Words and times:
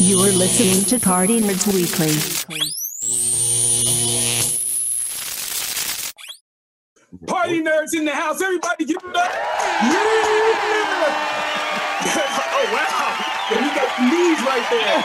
You're 0.00 0.30
listening 0.32 0.84
to 0.84 1.04
Party 1.04 1.40
Nerds 1.40 1.66
Weekly. 1.74 2.14
Party 7.26 7.60
nerds 7.60 7.94
in 7.94 8.04
the 8.04 8.14
house. 8.14 8.40
Everybody 8.40 8.84
give 8.84 8.98
it 8.98 9.16
up. 9.16 9.32
Yeah. 9.32 9.98
oh, 12.54 12.66
wow. 12.72 13.16
Yeah, 13.50 13.60
we 13.60 13.74
got 13.74 13.90
knees 14.06 14.40
right 14.46 14.66
there. 14.70 15.02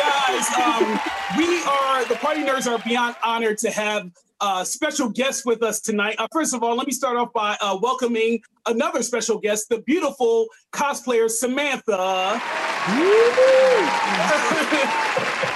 Guys, 0.00 0.50
um, 0.58 1.00
we 1.38 1.62
are, 1.62 2.04
the 2.06 2.16
Party 2.16 2.42
Nerds 2.42 2.66
are 2.66 2.82
beyond 2.84 3.14
honored 3.22 3.58
to 3.58 3.70
have 3.70 4.10
uh, 4.40 4.64
special 4.64 5.10
guests 5.10 5.46
with 5.46 5.62
us 5.62 5.80
tonight. 5.80 6.16
Uh, 6.18 6.26
first 6.32 6.54
of 6.54 6.64
all, 6.64 6.74
let 6.76 6.88
me 6.88 6.92
start 6.92 7.16
off 7.16 7.32
by 7.32 7.56
uh, 7.60 7.78
welcoming 7.80 8.42
another 8.66 9.04
special 9.04 9.38
guest, 9.38 9.68
the 9.68 9.80
beautiful 9.82 10.48
cosplayer 10.72 11.30
Samantha. 11.30 12.42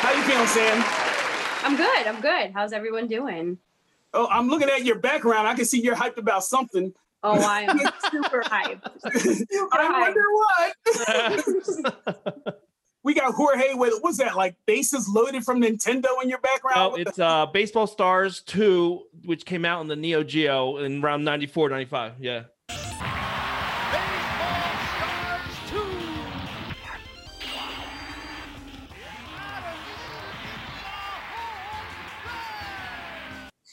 How 0.01 0.13
you 0.15 0.23
feeling, 0.23 0.47
Sam? 0.47 0.83
I'm 1.63 1.77
good. 1.77 2.07
I'm 2.07 2.21
good. 2.21 2.53
How's 2.55 2.73
everyone 2.73 3.07
doing? 3.07 3.59
Oh, 4.15 4.27
I'm 4.31 4.49
looking 4.49 4.69
at 4.71 4.85
your 4.85 4.99
background. 4.99 5.47
I 5.47 5.55
can 5.55 5.67
see 5.67 5.81
you're 5.83 5.95
hyped 5.95 6.17
about 6.17 6.45
something. 6.45 6.95
Oh, 7.23 7.39
I 7.39 7.63
am 7.63 7.79
super 8.11 8.41
hyped. 8.43 8.89
Super 9.49 9.77
I 9.77 9.89
hyped. 9.89 10.01
wonder 10.01 10.25
what. 12.47 12.63
we 13.03 13.13
got 13.13 13.35
Jorge 13.35 13.75
with 13.75 13.95
what's 14.03 14.19
that 14.19 14.37
like 14.37 14.55
bases 14.67 15.09
loaded 15.09 15.45
from 15.45 15.61
Nintendo 15.61 16.07
in 16.23 16.29
your 16.31 16.39
background? 16.39 16.77
No, 16.79 16.89
What 16.91 16.97
the- 17.05 17.11
it's 17.11 17.19
uh 17.19 17.47
Baseball 17.47 17.87
Stars 17.89 18.41
2, 18.43 19.03
which 19.25 19.45
came 19.45 19.65
out 19.65 19.81
in 19.83 19.89
the 19.89 19.97
Neo 19.97 20.23
Geo 20.23 20.79
in 20.79 21.05
around 21.05 21.25
94, 21.25 21.69
95. 21.71 22.13
Yeah. 22.21 22.45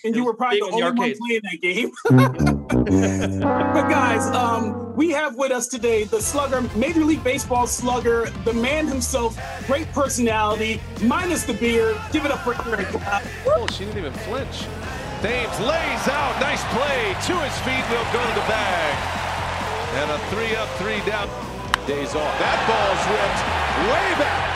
And 0.06 0.16
you 0.16 0.23
were 0.23 0.34
probably 0.34 0.59
the 0.59 0.66
on 0.66 0.80
the 0.80 0.86
only 0.86 1.00
one 1.00 1.16
playing 1.17 1.42
that 1.44 1.61
game. 1.61 1.92
but 3.73 3.89
guys, 3.89 4.25
um, 4.28 4.95
we 4.95 5.09
have 5.09 5.36
with 5.36 5.52
us 5.52 5.67
today 5.67 6.03
the 6.03 6.22
slugger, 6.22 6.61
Major 6.75 7.03
League 7.03 7.23
Baseball 7.23 7.67
slugger, 7.67 8.30
the 8.45 8.53
man 8.53 8.88
himself, 8.88 9.38
great 9.67 9.92
personality, 9.92 10.80
minus 11.02 11.44
the 11.44 11.53
beard. 11.53 11.98
Give 12.11 12.26
it 12.26 12.31
up 12.31 12.39
for 12.44 12.53
Eric. 12.67 12.88
Oh, 13.48 13.67
she 13.72 13.86
didn't 13.86 13.98
even 13.98 14.14
flinch. 14.14 14.66
Thames 15.22 15.59
lays 15.59 16.08
out. 16.08 16.38
Nice 16.39 16.64
play. 16.70 17.16
To 17.28 17.42
his 17.42 17.58
feet. 17.66 17.83
Will 17.89 18.06
go 18.14 18.22
to 18.22 18.36
the 18.39 18.45
bag. 18.48 18.94
And 19.95 20.11
a 20.11 20.20
three 20.30 20.56
up, 20.56 20.70
three 20.78 21.00
down. 21.09 21.28
Days 21.88 22.14
off. 22.16 22.39
That 22.39 22.59
ball's 22.70 23.03
ripped 23.09 23.89
way 23.89 24.23
back. 24.23 24.55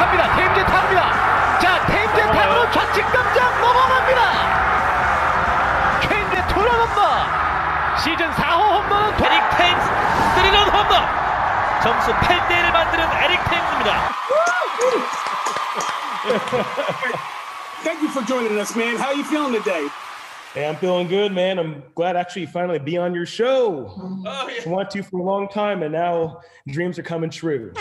갑니다. 0.00 0.36
테임즈 0.36 0.64
타입니다. 0.64 1.58
자, 1.60 1.86
테임즈 1.86 2.16
타입으로 2.32 2.70
좌측dam장 2.70 3.60
넘어갑니다. 3.60 4.20
퀸의 6.00 6.48
투런 6.48 6.68
홈런. 6.88 7.98
시즌 7.98 8.30
4호 8.30 8.82
홈런은 8.82 9.24
에릭 9.24 9.42
테임스 9.56 9.86
3런 10.36 10.56
홈런. 10.72 10.92
점수 11.82 12.12
8대1을 12.12 12.72
만드는 12.72 13.04
에릭 13.22 13.44
테임즈입니다. 13.44 14.16
thank 17.84 18.02
you 18.02 18.08
for 18.08 18.22
joining 18.22 18.58
us, 18.58 18.74
man. 18.76 18.96
How 18.96 19.12
you 19.12 19.24
feeling 19.24 19.52
today? 19.52 19.88
Hey, 20.54 20.66
I'm 20.66 20.76
feeling 20.76 21.06
good, 21.06 21.32
man. 21.32 21.58
I'm 21.58 21.82
glad 21.94 22.16
actually 22.16 22.46
finally 22.46 22.78
be 22.78 22.96
on 22.96 23.14
your 23.14 23.26
show. 23.26 23.92
Oh, 24.26 24.48
I 24.64 24.68
want 24.68 24.90
to 24.92 25.02
for 25.02 25.20
a 25.20 25.22
long 25.22 25.48
time, 25.48 25.82
and 25.82 25.92
now 25.92 26.40
dreams 26.66 26.98
are 26.98 27.02
coming 27.02 27.30
true. 27.30 27.72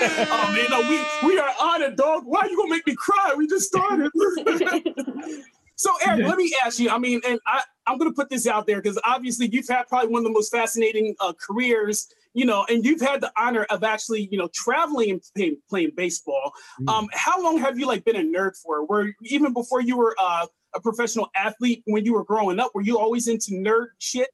Oh 0.00 0.52
man, 0.52 0.66
no, 0.70 0.88
we 0.88 1.28
we 1.28 1.38
are 1.38 1.48
on 1.60 1.78
honored, 1.82 1.96
dog. 1.96 2.22
Why 2.24 2.46
you 2.50 2.56
gonna 2.56 2.70
make 2.70 2.86
me 2.86 2.94
cry? 2.94 3.34
We 3.36 3.46
just 3.46 3.68
started. 3.68 4.10
so 5.76 5.90
Eric, 6.06 6.26
let 6.26 6.36
me 6.36 6.54
ask 6.64 6.78
you. 6.78 6.90
I 6.90 6.98
mean, 6.98 7.20
and 7.26 7.40
I 7.46 7.62
I'm 7.86 7.98
gonna 7.98 8.12
put 8.12 8.30
this 8.30 8.46
out 8.46 8.66
there 8.66 8.80
because 8.80 8.98
obviously 9.04 9.48
you've 9.48 9.68
had 9.68 9.86
probably 9.88 10.10
one 10.10 10.20
of 10.20 10.24
the 10.24 10.32
most 10.32 10.50
fascinating 10.50 11.14
uh, 11.20 11.32
careers. 11.34 12.08
You 12.34 12.44
know, 12.44 12.64
and 12.68 12.84
you've 12.84 13.00
had 13.00 13.20
the 13.20 13.32
honor 13.36 13.64
of 13.64 13.82
actually, 13.82 14.28
you 14.30 14.38
know, 14.38 14.48
traveling 14.54 15.10
and 15.10 15.22
playing, 15.34 15.56
playing 15.68 15.90
baseball. 15.96 16.52
Um, 16.86 17.08
how 17.12 17.42
long 17.42 17.58
have 17.58 17.78
you 17.78 17.86
like 17.86 18.04
been 18.04 18.16
a 18.16 18.20
nerd 18.20 18.52
for? 18.62 18.84
Were 18.84 19.12
even 19.22 19.52
before 19.52 19.80
you 19.80 19.96
were 19.96 20.14
uh, 20.20 20.46
a 20.74 20.80
professional 20.80 21.28
athlete 21.34 21.82
when 21.86 22.04
you 22.04 22.12
were 22.12 22.22
growing 22.22 22.60
up? 22.60 22.70
Were 22.74 22.82
you 22.82 22.98
always 22.98 23.26
into 23.26 23.52
nerd 23.52 23.88
shit? 23.98 24.28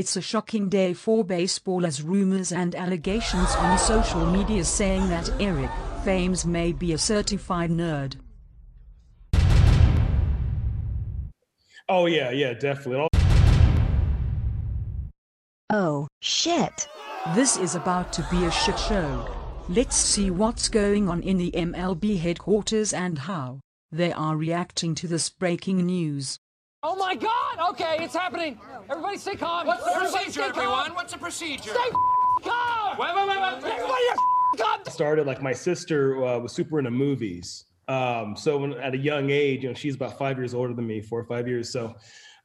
It's 0.00 0.16
a 0.16 0.22
shocking 0.22 0.70
day 0.70 0.94
for 0.94 1.22
baseball 1.22 1.84
as 1.84 2.02
rumors 2.02 2.52
and 2.52 2.74
allegations 2.74 3.54
on 3.56 3.78
social 3.78 4.24
media 4.24 4.64
saying 4.64 5.10
that 5.10 5.28
Eric 5.38 5.68
Thames 6.04 6.46
may 6.46 6.72
be 6.72 6.94
a 6.94 6.96
certified 6.96 7.68
nerd. 7.70 8.14
Oh 11.86 12.06
yeah, 12.06 12.30
yeah, 12.30 12.54
definitely. 12.54 13.08
Oh, 15.68 16.08
shit. 16.22 16.88
This 17.34 17.58
is 17.58 17.74
about 17.74 18.10
to 18.14 18.26
be 18.30 18.46
a 18.46 18.50
shit 18.50 18.78
show. 18.78 19.28
Let's 19.68 19.96
see 19.96 20.30
what's 20.30 20.70
going 20.70 21.10
on 21.10 21.22
in 21.22 21.36
the 21.36 21.50
MLB 21.50 22.18
headquarters 22.20 22.94
and 22.94 23.18
how 23.18 23.60
they 23.92 24.14
are 24.14 24.34
reacting 24.34 24.94
to 24.94 25.06
this 25.06 25.28
breaking 25.28 25.84
news. 25.84 26.38
Oh 26.82 26.96
my 26.96 27.14
God! 27.14 27.70
Okay, 27.72 27.98
it's 28.00 28.14
happening. 28.14 28.58
Everybody 28.88 29.18
stay 29.18 29.36
calm. 29.36 29.66
What's 29.66 29.84
the 29.84 29.90
procedure, 29.92 30.42
everyone? 30.42 30.94
What's 30.94 31.12
the 31.12 31.18
procedure? 31.18 31.70
Stay 31.74 31.90
calm. 32.42 32.96
Wait, 32.98 33.14
wait, 33.14 33.28
wait, 33.28 33.38
wait. 33.40 33.52
Everybody, 33.72 34.04
calm. 34.58 34.80
started 34.88 35.26
like 35.26 35.42
my 35.42 35.52
sister 35.52 36.24
uh, 36.24 36.38
was 36.38 36.52
super 36.52 36.78
into 36.78 36.90
movies 36.90 37.66
um, 37.88 38.34
so 38.36 38.56
when 38.58 38.72
at 38.74 38.94
a 38.94 38.98
young 38.98 39.30
age 39.30 39.62
you 39.62 39.68
know 39.68 39.74
she's 39.74 39.94
about 39.94 40.18
five 40.18 40.36
years 40.38 40.54
older 40.54 40.72
than 40.74 40.86
me 40.86 41.00
four 41.00 41.20
or 41.20 41.24
five 41.24 41.46
years 41.46 41.70
so 41.70 41.94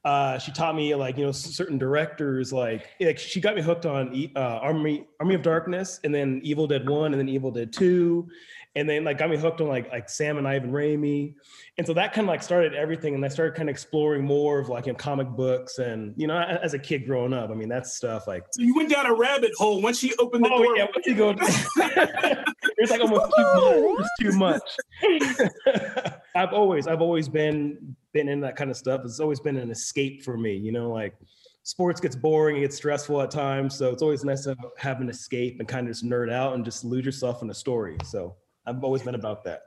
uh, 0.04 0.38
she 0.38 0.52
taught 0.52 0.76
me 0.76 0.94
like 0.94 1.16
you 1.18 1.24
know 1.24 1.32
certain 1.32 1.78
directors 1.78 2.52
like 2.52 2.86
like 3.00 3.18
she 3.18 3.40
got 3.40 3.56
me 3.56 3.62
hooked 3.62 3.86
on 3.86 4.14
E- 4.14 4.32
uh, 4.36 4.58
army 4.62 5.04
army 5.18 5.34
of 5.34 5.42
darkness 5.42 5.98
and 6.04 6.14
then 6.14 6.40
evil 6.44 6.66
dead 6.66 6.88
1 6.88 7.12
and 7.12 7.20
then 7.20 7.28
evil 7.28 7.50
dead 7.50 7.72
2 7.72 8.28
and 8.76 8.88
then 8.88 9.02
like 9.02 9.18
got 9.18 9.28
me 9.30 9.36
hooked 9.36 9.60
on 9.60 9.68
like 9.68 9.90
like 9.90 10.08
sam 10.08 10.38
and 10.38 10.46
ivan 10.46 10.70
raimi 10.70 11.34
and 11.78 11.86
so 11.86 11.92
that 11.92 12.12
kind 12.12 12.26
of 12.26 12.28
like 12.28 12.42
started 12.42 12.74
everything 12.74 13.14
and 13.14 13.24
i 13.24 13.28
started 13.28 13.56
kind 13.56 13.68
of 13.68 13.72
exploring 13.72 14.24
more 14.24 14.60
of 14.60 14.68
like 14.68 14.86
in 14.86 14.94
comic 14.94 15.28
books 15.30 15.78
and 15.78 16.14
you 16.16 16.26
know 16.26 16.38
as 16.38 16.74
a 16.74 16.78
kid 16.78 17.06
growing 17.06 17.32
up 17.32 17.50
i 17.50 17.54
mean 17.54 17.68
that's 17.68 17.94
stuff 17.94 18.26
like 18.28 18.44
So 18.52 18.62
you 18.62 18.74
went 18.74 18.90
down 18.90 19.06
a 19.06 19.14
rabbit 19.14 19.52
hole 19.56 19.80
once 19.82 19.98
she 19.98 20.14
opened 20.18 20.44
the 20.44 20.48
door. 20.48 20.58
Oh 20.58 20.62
door. 20.64 20.76
yeah, 20.76 20.86
once 20.94 21.06
you 21.06 21.14
go, 21.14 21.30
it's 22.78 22.90
like 22.90 23.00
almost 23.00 23.32
too 23.36 24.32
much. 24.32 24.62
It's 25.00 25.10
too 25.10 25.72
much. 25.72 26.12
I've 26.34 26.52
always, 26.52 26.86
I've 26.86 27.00
always 27.00 27.28
been 27.28 27.96
been 28.12 28.28
in 28.28 28.40
that 28.40 28.56
kind 28.56 28.70
of 28.70 28.76
stuff. 28.76 29.02
It's 29.04 29.20
always 29.20 29.40
been 29.40 29.56
an 29.56 29.70
escape 29.70 30.22
for 30.22 30.36
me. 30.36 30.56
You 30.56 30.72
know, 30.72 30.90
like 30.90 31.14
sports 31.62 32.00
gets 32.00 32.16
boring, 32.16 32.56
it 32.56 32.60
gets 32.60 32.76
stressful 32.76 33.20
at 33.22 33.30
times. 33.30 33.76
So 33.76 33.90
it's 33.90 34.02
always 34.02 34.24
nice 34.24 34.44
to 34.44 34.56
have 34.78 35.00
an 35.00 35.08
escape 35.08 35.56
and 35.58 35.68
kind 35.68 35.86
of 35.86 35.92
just 35.92 36.04
nerd 36.04 36.32
out 36.32 36.54
and 36.54 36.64
just 36.64 36.84
lose 36.84 37.04
yourself 37.04 37.42
in 37.42 37.50
a 37.50 37.54
story. 37.54 37.96
So 38.04 38.36
I've 38.66 38.82
always 38.82 39.02
been 39.02 39.14
about 39.14 39.44
that. 39.44 39.62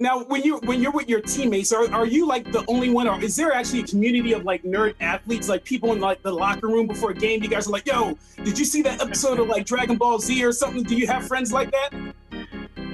Now, 0.00 0.22
when 0.22 0.42
you 0.42 0.58
when 0.58 0.80
you're 0.80 0.92
with 0.92 1.08
your 1.08 1.20
teammates, 1.20 1.72
are, 1.72 1.90
are 1.92 2.06
you 2.06 2.24
like 2.24 2.52
the 2.52 2.64
only 2.68 2.88
one, 2.88 3.08
or 3.08 3.20
is 3.20 3.34
there 3.34 3.52
actually 3.52 3.80
a 3.80 3.86
community 3.86 4.32
of 4.32 4.44
like 4.44 4.62
nerd 4.62 4.94
athletes, 5.00 5.48
like 5.48 5.64
people 5.64 5.92
in 5.92 5.98
like 6.00 6.22
the 6.22 6.32
locker 6.32 6.68
room 6.68 6.86
before 6.86 7.10
a 7.10 7.14
game? 7.14 7.42
You 7.42 7.48
guys 7.48 7.66
are 7.66 7.72
like, 7.72 7.84
"Yo, 7.84 8.16
did 8.44 8.56
you 8.56 8.64
see 8.64 8.80
that 8.82 9.02
episode 9.02 9.40
of 9.40 9.48
like 9.48 9.66
Dragon 9.66 9.96
Ball 9.96 10.20
Z 10.20 10.44
or 10.44 10.52
something?" 10.52 10.84
Do 10.84 10.94
you 10.94 11.08
have 11.08 11.26
friends 11.26 11.52
like 11.52 11.72
that? 11.72 11.90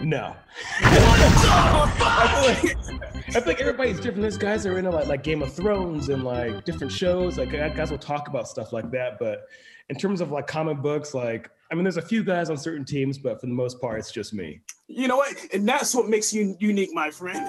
No. 0.03 0.35
I 0.81 2.55
feel 2.55 2.73
like, 2.73 3.07
I 3.29 3.31
feel 3.33 3.43
like 3.47 3.61
everybody's 3.61 3.97
different. 3.97 4.23
There's 4.23 4.39
guys 4.39 4.63
that 4.63 4.73
are 4.73 4.79
into 4.79 4.91
like, 4.91 5.07
like 5.07 5.23
Game 5.23 5.43
of 5.43 5.53
Thrones 5.53 6.09
and 6.09 6.25
like 6.25 6.65
different 6.65 6.93
shows. 6.93 7.37
Like 7.37 7.51
guys 7.51 7.91
will 7.91 7.99
talk 7.99 8.29
about 8.29 8.49
stuff 8.49 8.73
like 8.73 8.91
that. 8.93 9.19
But 9.19 9.47
in 9.91 9.97
terms 9.97 10.21
of 10.21 10.31
like 10.31 10.47
comic 10.47 10.79
books, 10.79 11.15
like 11.15 11.51
I 11.71 11.75
mean, 11.75 11.85
there's 11.85 11.97
a 11.97 12.03
few 12.03 12.23
guys 12.23 12.51
on 12.51 12.57
certain 12.57 12.85
teams, 12.85 13.19
but 13.19 13.41
for 13.41 13.47
the 13.47 13.53
most 13.53 13.81
part, 13.81 13.99
it's 13.99 14.13
just 14.13 14.33
me. 14.33 14.61
You 14.87 15.09
know 15.09 15.17
what? 15.17 15.37
And 15.53 15.69
that's 15.69 15.95
what 15.95 16.09
makes 16.09 16.33
you 16.33 16.57
unique, 16.61 16.91
my 16.93 17.11
friend. 17.11 17.49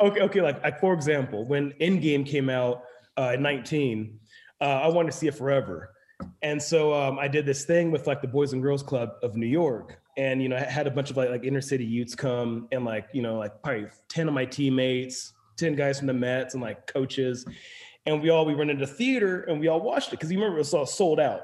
Okay, 0.00 0.20
okay. 0.20 0.40
Like, 0.40 0.62
like 0.62 0.80
for 0.80 0.94
example, 0.94 1.44
when 1.44 1.72
Endgame 1.80 2.26
came 2.26 2.48
out 2.48 2.84
uh, 3.18 3.32
in 3.34 3.42
19, 3.42 4.18
uh, 4.60 4.64
I 4.64 4.88
wanted 4.88 5.12
to 5.12 5.16
see 5.16 5.26
it 5.26 5.34
forever, 5.34 5.90
and 6.42 6.62
so 6.62 6.94
um, 6.94 7.18
I 7.18 7.28
did 7.28 7.44
this 7.44 7.64
thing 7.64 7.90
with 7.90 8.06
like 8.06 8.22
the 8.22 8.28
Boys 8.28 8.52
and 8.52 8.62
Girls 8.62 8.82
Club 8.82 9.10
of 9.22 9.36
New 9.36 9.46
York, 9.46 10.00
and 10.16 10.42
you 10.42 10.48
know, 10.48 10.56
I 10.56 10.60
had 10.60 10.86
a 10.86 10.90
bunch 10.90 11.10
of 11.10 11.16
like 11.16 11.30
like 11.30 11.44
inner 11.44 11.60
city 11.60 11.84
youths 11.84 12.14
come, 12.14 12.68
and 12.72 12.84
like 12.84 13.08
you 13.12 13.22
know, 13.22 13.38
like 13.38 13.62
probably 13.62 13.86
ten 14.08 14.28
of 14.28 14.34
my 14.34 14.44
teammates, 14.44 15.32
ten 15.56 15.74
guys 15.74 15.98
from 15.98 16.06
the 16.06 16.14
Mets, 16.14 16.54
and 16.54 16.62
like 16.62 16.86
coaches, 16.86 17.44
and 18.06 18.22
we 18.22 18.30
all 18.30 18.46
we 18.46 18.54
went 18.54 18.70
into 18.70 18.86
theater 18.86 19.42
and 19.42 19.60
we 19.60 19.68
all 19.68 19.80
watched 19.80 20.08
it 20.08 20.12
because 20.12 20.30
you 20.30 20.38
remember 20.38 20.56
it 20.56 20.60
was 20.60 20.74
all 20.74 20.86
sold 20.86 21.20
out, 21.20 21.40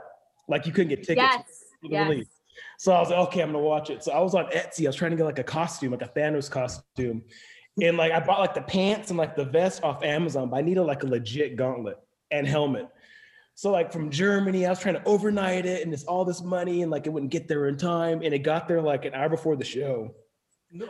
like 0.49 0.67
you 0.67 0.73
couldn't 0.73 0.89
get 0.89 0.99
tickets. 1.05 1.17
Yes. 1.19 1.65
for 1.83 1.89
the 1.89 1.95
Yes. 1.95 2.09
release. 2.09 2.29
So 2.79 2.93
I 2.93 3.01
was 3.01 3.11
like, 3.11 3.19
okay, 3.29 3.41
I'm 3.43 3.53
gonna 3.53 3.65
watch 3.65 3.91
it. 3.91 4.03
So 4.05 4.13
I 4.13 4.21
was 4.21 4.35
on 4.35 4.47
Etsy. 4.47 4.85
I 4.85 4.89
was 4.89 4.97
trying 4.97 5.11
to 5.13 5.17
get 5.17 5.25
like 5.25 5.39
a 5.39 5.45
costume, 5.45 5.93
like 5.93 6.03
a 6.03 6.09
Thanos 6.09 6.51
costume. 6.51 7.23
and 7.81 7.97
like 7.97 8.13
I 8.13 8.21
bought 8.21 8.41
like 8.41 8.55
the 8.55 8.63
pants 8.63 9.11
and 9.11 9.19
like 9.19 9.35
the 9.35 9.45
vest 9.45 9.83
off 9.83 10.03
Amazon, 10.05 10.51
but 10.51 10.57
I 10.57 10.61
needed 10.61 10.83
like 10.83 11.03
a 11.05 11.07
legit 11.07 11.57
gauntlet 11.57 11.99
and 12.31 12.47
helmet. 12.47 12.87
So 13.55 13.71
like 13.71 13.93
from 13.93 14.11
Germany, 14.11 14.67
I 14.67 14.71
was 14.71 14.79
trying 14.79 14.95
to 14.95 15.05
overnight 15.05 15.65
it, 15.67 15.83
and 15.83 15.93
it's 15.93 16.05
all 16.05 16.25
this 16.25 16.43
money, 16.43 16.83
and 16.83 16.91
like 16.91 17.07
it 17.07 17.11
wouldn't 17.11 17.33
get 17.33 17.49
there 17.49 17.69
in 17.69 17.77
time, 17.77 18.21
and 18.23 18.33
it 18.35 18.41
got 18.41 18.69
there 18.69 18.81
like 18.83 19.05
an 19.05 19.15
hour 19.15 19.29
before 19.29 19.57
the 19.57 19.65
show. 19.65 20.15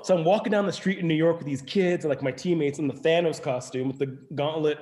So 0.02 0.16
I'm 0.16 0.24
walking 0.24 0.52
down 0.52 0.66
the 0.66 0.72
street 0.72 0.98
in 0.98 1.08
New 1.08 1.14
York 1.14 1.38
with 1.38 1.46
these 1.46 1.62
kids, 1.62 2.04
like 2.04 2.22
my 2.22 2.30
teammates 2.30 2.78
in 2.78 2.86
the 2.86 2.94
Thanos 2.94 3.42
costume 3.42 3.88
with 3.88 3.98
the 3.98 4.18
gauntlet. 4.34 4.78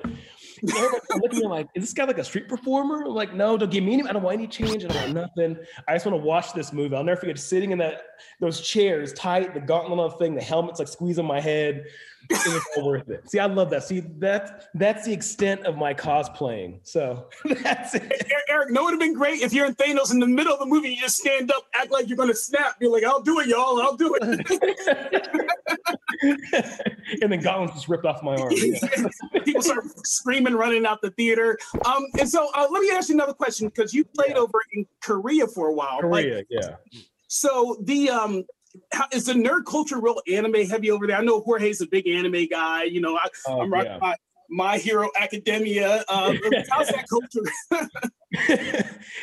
Everybody's 0.63 1.01
looking 1.09 1.37
at 1.37 1.41
me 1.43 1.47
like, 1.47 1.67
is 1.73 1.83
this 1.83 1.93
guy 1.93 2.03
like 2.03 2.19
a 2.19 2.23
street 2.23 2.47
performer? 2.47 3.03
I'm 3.03 3.15
like, 3.15 3.33
no, 3.33 3.57
don't 3.57 3.71
give 3.71 3.83
me 3.83 3.93
any. 3.93 4.07
I 4.07 4.13
don't 4.13 4.21
want 4.21 4.35
any 4.37 4.47
change. 4.47 4.85
I 4.85 4.89
don't 4.89 5.01
want 5.01 5.13
nothing. 5.13 5.57
I 5.87 5.93
just 5.93 6.05
want 6.05 6.21
to 6.21 6.25
watch 6.25 6.53
this 6.53 6.71
movie. 6.71 6.95
I'll 6.95 7.03
never 7.03 7.19
forget 7.19 7.39
sitting 7.39 7.71
in 7.71 7.79
that 7.79 8.01
those 8.39 8.61
chairs, 8.61 9.11
tight, 9.13 9.55
the 9.55 9.59
gauntlet 9.59 9.99
on 9.99 10.11
the 10.11 10.17
thing, 10.17 10.35
the 10.35 10.41
helmet's 10.41 10.77
like 10.77 10.87
squeezing 10.87 11.25
my 11.25 11.39
head. 11.39 11.85
It 12.31 12.53
was 12.53 12.63
all 12.77 12.87
worth 12.87 13.09
it. 13.09 13.29
See, 13.29 13.39
I 13.39 13.45
love 13.45 13.69
that. 13.71 13.83
See, 13.83 14.01
that 14.19 14.67
that's 14.73 15.05
the 15.05 15.13
extent 15.13 15.65
of 15.65 15.77
my 15.77 15.93
cosplaying. 15.93 16.79
So 16.83 17.27
that's 17.63 17.95
it. 17.95 18.31
Eric, 18.49 18.71
no, 18.71 18.81
it 18.81 18.83
would 18.85 18.91
have 18.91 18.99
been 18.99 19.13
great 19.13 19.41
if 19.41 19.53
you're 19.53 19.65
in 19.65 19.75
Thanos 19.75 20.11
in 20.11 20.19
the 20.19 20.27
middle 20.27 20.53
of 20.53 20.59
the 20.59 20.65
movie, 20.65 20.89
you 20.89 21.01
just 21.01 21.17
stand 21.17 21.51
up, 21.51 21.65
act 21.73 21.91
like 21.91 22.07
you're 22.07 22.17
gonna 22.17 22.33
snap. 22.33 22.79
Be 22.79 22.87
like, 22.87 23.03
I'll 23.03 23.21
do 23.21 23.39
it, 23.39 23.47
y'all. 23.47 23.81
I'll 23.81 23.95
do 23.95 24.15
it. 24.19 24.21
and 27.21 27.31
then 27.31 27.41
Gauntlet's 27.41 27.73
just 27.73 27.89
ripped 27.89 28.05
off 28.05 28.23
my 28.23 28.35
arm. 28.35 28.53
Yeah. 28.61 29.07
People 29.43 29.61
start 29.61 29.83
screaming, 30.05 30.53
running 30.53 30.85
out 30.85 31.01
the 31.01 31.09
theater. 31.11 31.57
Um, 31.85 32.05
and 32.19 32.29
so 32.29 32.49
uh, 32.53 32.67
let 32.69 32.81
me 32.81 32.91
ask 32.91 33.09
you 33.09 33.15
another 33.15 33.33
question 33.33 33.67
because 33.67 33.93
you 33.93 34.05
played 34.05 34.33
over 34.33 34.59
in 34.73 34.85
Korea 35.01 35.47
for 35.47 35.67
a 35.67 35.73
while. 35.73 35.95
Like, 35.95 36.25
Korea, 36.25 36.43
yeah. 36.49 36.75
so 37.27 37.77
the 37.83 38.09
um, 38.09 38.45
how, 38.93 39.05
is 39.11 39.25
the 39.25 39.33
nerd 39.33 39.65
culture 39.65 39.99
real 39.99 40.21
anime 40.31 40.65
heavy 40.67 40.91
over 40.91 41.07
there? 41.07 41.17
I 41.17 41.23
know 41.23 41.41
Jorge's 41.41 41.81
a 41.81 41.87
big 41.87 42.07
anime 42.07 42.45
guy. 42.47 42.83
You 42.83 43.01
know, 43.01 43.15
I, 43.17 43.27
Oh, 43.47 43.61
I'm 43.61 43.71
rocking 43.71 43.91
yeah. 43.91 43.97
my 43.99 44.15
My 44.49 44.77
Hero 44.77 45.09
Academia. 45.19 46.03
Um, 46.09 46.37
how's 46.69 46.87
that 46.89 47.05
culture? 47.09 47.51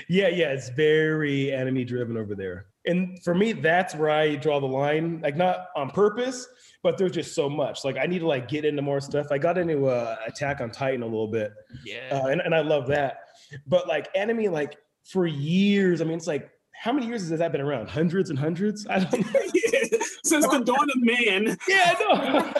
yeah, 0.08 0.28
yeah, 0.28 0.52
it's 0.52 0.68
very 0.70 1.52
anime 1.52 1.84
driven 1.86 2.16
over 2.16 2.34
there. 2.34 2.66
And 2.86 3.22
for 3.22 3.34
me, 3.34 3.52
that's 3.52 3.94
where 3.94 4.10
I 4.10 4.36
draw 4.36 4.60
the 4.60 4.66
line. 4.66 5.20
Like 5.22 5.36
not 5.36 5.66
on 5.76 5.90
purpose, 5.90 6.46
but 6.82 6.96
there's 6.96 7.12
just 7.12 7.34
so 7.34 7.48
much. 7.50 7.84
Like 7.84 7.96
I 7.98 8.06
need 8.06 8.20
to 8.20 8.26
like 8.26 8.48
get 8.48 8.64
into 8.64 8.82
more 8.82 9.00
stuff. 9.00 9.26
I 9.30 9.38
got 9.38 9.58
into 9.58 9.86
uh, 9.86 10.16
Attack 10.26 10.60
on 10.60 10.70
Titan 10.70 11.02
a 11.02 11.06
little 11.06 11.28
bit, 11.28 11.52
Yeah. 11.84 12.20
uh, 12.22 12.26
and, 12.28 12.40
and 12.40 12.54
I 12.54 12.60
love 12.60 12.86
that. 12.88 13.18
But 13.66 13.88
like 13.88 14.08
anime, 14.14 14.52
like 14.52 14.76
for 15.04 15.26
years, 15.26 16.00
I 16.00 16.04
mean, 16.04 16.16
it's 16.16 16.26
like 16.26 16.50
how 16.80 16.92
many 16.92 17.06
years 17.06 17.28
has 17.28 17.38
that 17.38 17.52
been 17.52 17.60
around? 17.60 17.88
Hundreds 17.88 18.30
and 18.30 18.38
hundreds? 18.38 18.86
I 18.88 19.00
don't 19.00 19.20
know. 19.20 19.40
Since 20.24 20.46
the 20.48 20.60
dawn 20.64 20.88
of 20.90 20.96
man. 21.02 21.56
Yeah, 21.66 21.94
no. 22.00 22.52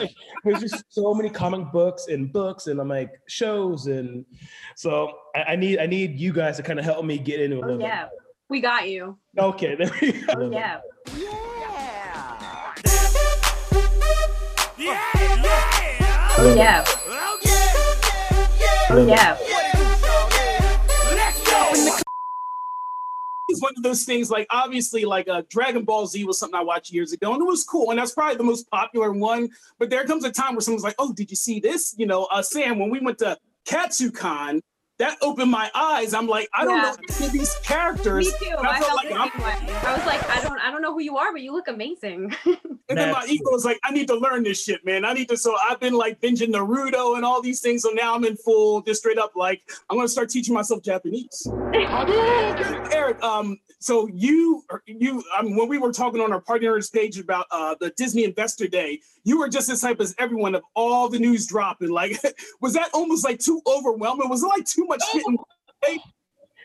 There's 0.45 0.61
just 0.61 0.85
so 0.89 1.13
many 1.15 1.29
comic 1.29 1.71
books 1.71 2.07
and 2.09 2.33
books 2.33 2.67
and 2.67 2.81
I'm 2.81 2.89
like 2.89 3.11
shows 3.29 3.87
and 3.87 4.25
so 4.75 5.13
I, 5.37 5.43
I 5.53 5.57
need 5.57 5.79
I 5.79 5.87
need 5.87 6.19
you 6.19 6.33
guys 6.33 6.57
to 6.57 6.63
kind 6.63 6.79
of 6.79 6.85
help 6.85 7.05
me 7.05 7.19
get 7.19 7.41
into 7.41 7.57
a 7.57 7.61
Oh, 7.61 7.67
little 7.67 7.81
yeah. 7.83 8.09
We 8.49 8.61
got 8.61 8.89
you. 8.89 9.19
Okay, 9.39 9.75
there 9.75 9.91
we 10.01 10.13
go. 10.13 10.27
Oh, 10.39 10.51
yeah. 10.51 10.81
Oh, 16.41 16.55
yeah. 16.57 16.85
Oh, 18.91 19.07
yeah. 19.07 19.37
Oh, 19.39 19.58
It's 23.49 23.63
one 23.63 23.73
of 23.77 23.83
those 23.83 24.05
things 24.05 24.31
like 24.31 24.47
obviously 24.51 25.05
like 25.05 25.29
uh, 25.29 25.43
Dragon 25.49 25.85
Ball 25.85 26.07
Z 26.07 26.23
was 26.25 26.39
something 26.39 26.59
I 26.59 26.63
watched 26.63 26.93
years 26.93 27.13
ago 27.13 27.33
and 27.33 27.41
it 27.41 27.47
was 27.47 27.65
cool 27.65 27.91
and 27.91 27.99
that's 27.99 28.13
probably 28.13 28.37
the 28.37 28.45
most 28.45 28.71
popular 28.71 29.13
one. 29.13 29.49
But 29.79 29.91
there 29.91 30.05
comes 30.05 30.25
a 30.25 30.31
time 30.31 30.55
where 30.55 30.61
someone's 30.61 30.85
like, 30.85 30.97
"Oh, 30.99 31.13
did 31.13 31.31
you 31.31 31.37
see 31.37 31.61
this?" 31.61 31.95
You 31.97 32.07
know, 32.07 32.25
uh, 32.25 32.43
Sam, 32.43 32.79
when 32.79 32.91
we 32.91 33.01
went 33.01 33.19
to 33.19 33.39
KatsuCon, 33.67 34.61
that 34.99 35.17
opened 35.23 35.51
my 35.51 35.71
eyes. 35.75 36.13
I'm 36.15 36.27
like, 36.27 36.49
I 36.53 36.65
don't 36.65 36.77
Yeah. 36.77 36.95
know 37.21 37.29
these 37.29 37.55
characters. 37.63 38.27
Me 38.27 38.49
too. 38.49 38.57
I 38.59 38.69
I 38.79 38.81
felt 38.81 38.97
like 38.97 39.11
I 39.13 39.97
was 39.97 40.07
like, 40.07 40.29
I 40.29 40.41
don't, 40.43 40.59
I 40.59 40.71
don't 40.71 40.83
know 40.83 40.93
who 40.93 41.01
you 41.01 41.17
are, 41.17 41.33
but 41.33 41.41
you 41.43 41.53
look 41.53 41.69
amazing. 41.69 42.35
And 42.91 42.97
then 42.99 43.13
my 43.13 43.25
ego 43.29 43.55
is 43.55 43.65
like, 43.65 43.79
I 43.85 43.91
need 43.93 44.09
to 44.09 44.15
learn 44.17 44.43
this 44.45 44.63
shit, 44.65 44.85
man. 44.85 45.05
I 45.05 45.13
need 45.13 45.29
to. 45.29 45.37
So 45.37 45.55
I've 45.69 45.79
been 45.79 45.93
like 45.95 46.21
binging 46.21 46.49
Naruto 46.53 47.17
and 47.17 47.25
all 47.25 47.41
these 47.43 47.61
things. 47.61 47.83
So 47.83 47.91
now 47.91 48.15
I'm 48.15 48.25
in 48.25 48.37
full, 48.37 48.81
just 48.83 49.01
straight 49.01 49.19
up 49.19 49.33
like, 49.37 49.63
I'm 49.91 49.97
gonna 49.97 50.09
start 50.09 50.31
teaching 50.31 50.55
myself 50.55 50.83
Japanese. 50.83 51.47
Eric, 52.93 53.23
um, 53.23 53.59
so 53.81 54.09
you, 54.09 54.65
you, 54.87 55.23
um, 55.39 55.57
when 55.57 55.69
we 55.69 55.79
were 55.79 55.93
talking 55.93 56.21
on 56.21 56.33
our 56.33 56.41
Party 56.41 56.67
Nerds 56.67 56.93
page 56.93 57.19
about 57.19 57.47
uh, 57.51 57.77
the 57.81 57.91
Disney 57.97 58.25
Investor 58.25 58.67
Day, 58.67 59.01
you 59.25 59.39
were 59.39 59.49
just 59.49 59.69
as 59.69 59.83
hype 59.83 60.01
as 60.01 60.15
everyone 60.19 60.55
of 60.55 60.63
all 60.75 61.09
the 61.09 61.19
news 61.19 61.47
dropping. 61.47 61.91
Like, 61.91 62.21
was 62.61 62.75
that 62.75 62.91
almost 62.93 63.25
like 63.25 63.39
too 63.39 63.63
overwhelming? 63.67 64.29
Was 64.29 64.43
it 64.43 64.47
like 64.47 64.65
too 64.65 64.85
much 64.87 65.03
in- 65.15 65.39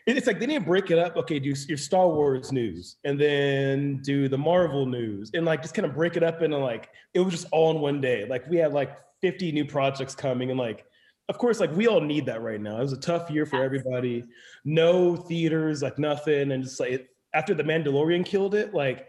It's 0.06 0.26
like 0.26 0.40
they 0.40 0.46
didn't 0.46 0.66
break 0.66 0.90
it 0.90 0.98
up. 0.98 1.16
Okay, 1.16 1.38
do 1.38 1.54
your 1.68 1.78
Star 1.78 2.08
Wars 2.08 2.52
news 2.52 2.96
and 3.04 3.18
then 3.18 3.98
do 4.02 4.28
the 4.28 4.36
Marvel 4.36 4.84
news 4.84 5.30
and 5.34 5.46
like 5.46 5.62
just 5.62 5.74
kind 5.74 5.86
of 5.86 5.94
break 5.94 6.16
it 6.16 6.22
up 6.22 6.42
into 6.42 6.58
like 6.58 6.90
it 7.14 7.20
was 7.20 7.32
just 7.32 7.46
all 7.52 7.70
in 7.70 7.80
one 7.80 8.00
day. 8.00 8.26
Like 8.26 8.46
we 8.48 8.56
had 8.56 8.72
like 8.72 8.98
50 9.22 9.52
new 9.52 9.64
projects 9.64 10.14
coming 10.14 10.50
and 10.50 10.58
like 10.58 10.84
of 11.28 11.38
course 11.38 11.60
like 11.60 11.74
we 11.74 11.86
all 11.86 12.00
need 12.00 12.26
that 12.26 12.42
right 12.42 12.60
now. 12.60 12.78
It 12.78 12.82
was 12.82 12.92
a 12.92 13.00
tough 13.00 13.30
year 13.30 13.46
for 13.46 13.62
everybody. 13.62 14.24
No 14.64 15.16
theaters, 15.16 15.82
like 15.82 15.98
nothing, 15.98 16.52
and 16.52 16.64
just 16.64 16.80
like 16.80 17.08
after 17.34 17.54
the 17.54 17.62
Mandalorian 17.62 18.24
killed 18.24 18.54
it, 18.54 18.74
like 18.74 19.08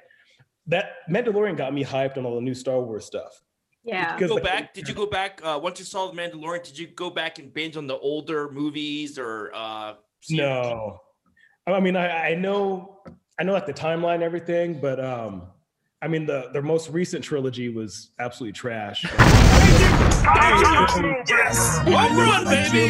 that 0.68 0.94
Mandalorian 1.10 1.58
got 1.58 1.74
me 1.74 1.84
hyped 1.84 2.18
on 2.18 2.26
all 2.26 2.36
the 2.36 2.42
new 2.42 2.56
Star 2.56 2.80
Wars 2.82 3.06
stuff. 3.06 3.42
yeah. 3.84 4.16
Because, 4.16 4.30
go 4.30 4.36
like, 4.36 4.44
back. 4.44 4.74
Did 4.74 4.88
you 4.88 4.96
go 4.96 5.06
back 5.06 5.42
uh, 5.44 5.60
once 5.62 5.78
you 5.80 5.86
saw 5.86 6.10
the 6.10 6.18
Mandalorian? 6.18 6.64
Did 6.64 6.78
you 6.80 6.88
go 6.88 7.10
back 7.10 7.38
and 7.40 7.54
binge 7.54 7.78
on 7.78 7.86
the 7.86 7.98
older 7.98 8.50
movies 8.52 9.20
or? 9.20 9.52
Uh, 9.54 9.94
No, 10.30 11.02
I 11.68 11.80
mean 11.80 11.96
I, 11.96 12.32
I 12.32 12.36
know 12.36 13.02
I 13.40 13.44
know 13.44 13.54
like 13.54 13.66
the 13.66 13.74
timeline 13.74 14.22
everything, 14.22 14.80
but 14.80 15.00
um, 15.04 15.48
I 16.06 16.08
mean 16.08 16.28
the 16.28 16.50
their 16.54 16.62
most 16.62 16.92
recent 16.92 17.24
trilogy 17.24 17.70
was 17.70 18.12
absolutely 18.20 18.54
trash. 18.54 19.04
Yes, 21.28 21.78
home 21.80 22.18
run, 22.18 22.46
baby. 22.46 22.90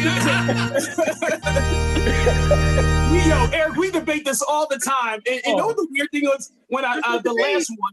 we 3.12 3.28
yo, 3.28 3.48
Eric, 3.52 3.76
we 3.76 3.90
debate 3.90 4.24
this 4.24 4.42
all 4.42 4.66
the 4.68 4.78
time. 4.78 5.20
And 5.26 5.40
you 5.46 5.56
know 5.56 5.70
Oh. 5.70 5.72
the 5.72 5.86
weird 5.90 6.08
thing 6.12 6.24
was 6.24 6.52
when 6.68 6.84
I 6.84 7.00
uh, 7.04 7.18
the 7.18 7.32
last 7.32 7.70
one. 7.78 7.92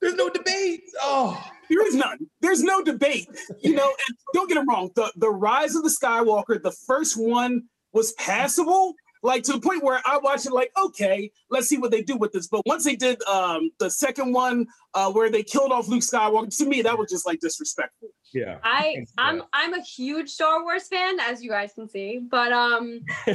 There's 0.00 0.14
no 0.14 0.28
debate. 0.28 0.82
Oh, 1.00 1.42
There 1.70 1.86
is 1.86 1.94
none. 1.94 2.18
There's 2.40 2.62
no 2.62 2.82
debate. 2.82 3.28
You 3.62 3.74
know, 3.74 3.86
and 3.86 4.16
don't 4.32 4.48
get 4.48 4.58
it 4.58 4.64
wrong. 4.68 4.90
The 4.96 5.12
the 5.16 5.30
rise 5.30 5.74
of 5.76 5.82
the 5.84 5.88
Skywalker, 5.90 6.60
the 6.62 6.72
first 6.72 7.16
one 7.16 7.62
was 7.92 8.12
passable. 8.14 8.94
Like 9.24 9.42
to 9.44 9.52
the 9.54 9.60
point 9.60 9.82
where 9.82 10.02
I 10.04 10.18
watched 10.18 10.44
it, 10.44 10.52
like, 10.52 10.70
okay, 10.78 11.32
let's 11.48 11.66
see 11.66 11.78
what 11.78 11.90
they 11.90 12.02
do 12.02 12.14
with 12.14 12.32
this. 12.32 12.46
But 12.46 12.60
once 12.66 12.84
they 12.84 12.94
did 12.94 13.22
um 13.24 13.70
the 13.80 13.90
second 13.90 14.34
one, 14.34 14.66
uh, 14.92 15.10
where 15.10 15.30
they 15.30 15.42
killed 15.42 15.72
off 15.72 15.88
Luke 15.88 16.02
Skywalker, 16.02 16.54
to 16.58 16.66
me 16.66 16.82
that 16.82 16.96
was 16.98 17.10
just 17.10 17.26
like 17.26 17.40
disrespectful. 17.40 18.10
yeah. 18.34 18.58
I 18.62 19.06
I'm 19.16 19.42
I'm 19.54 19.72
a 19.72 19.80
huge 19.80 20.28
Star 20.28 20.62
Wars 20.62 20.88
fan, 20.88 21.18
as 21.20 21.42
you 21.42 21.48
guys 21.48 21.72
can 21.72 21.88
see, 21.88 22.18
but 22.18 22.52
um 22.52 23.00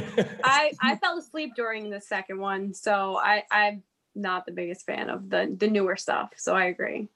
I 0.44 0.70
I 0.80 0.96
fell 0.96 1.18
asleep 1.18 1.54
during 1.56 1.90
the 1.90 2.00
second 2.00 2.38
one, 2.38 2.72
so 2.72 3.16
I 3.16 3.42
I'm 3.50 3.82
not 4.14 4.46
the 4.46 4.52
biggest 4.52 4.86
fan 4.86 5.10
of 5.10 5.28
the 5.28 5.52
the 5.58 5.66
newer 5.66 5.96
stuff. 5.96 6.30
So 6.36 6.54
I 6.54 6.66
agree. 6.66 7.08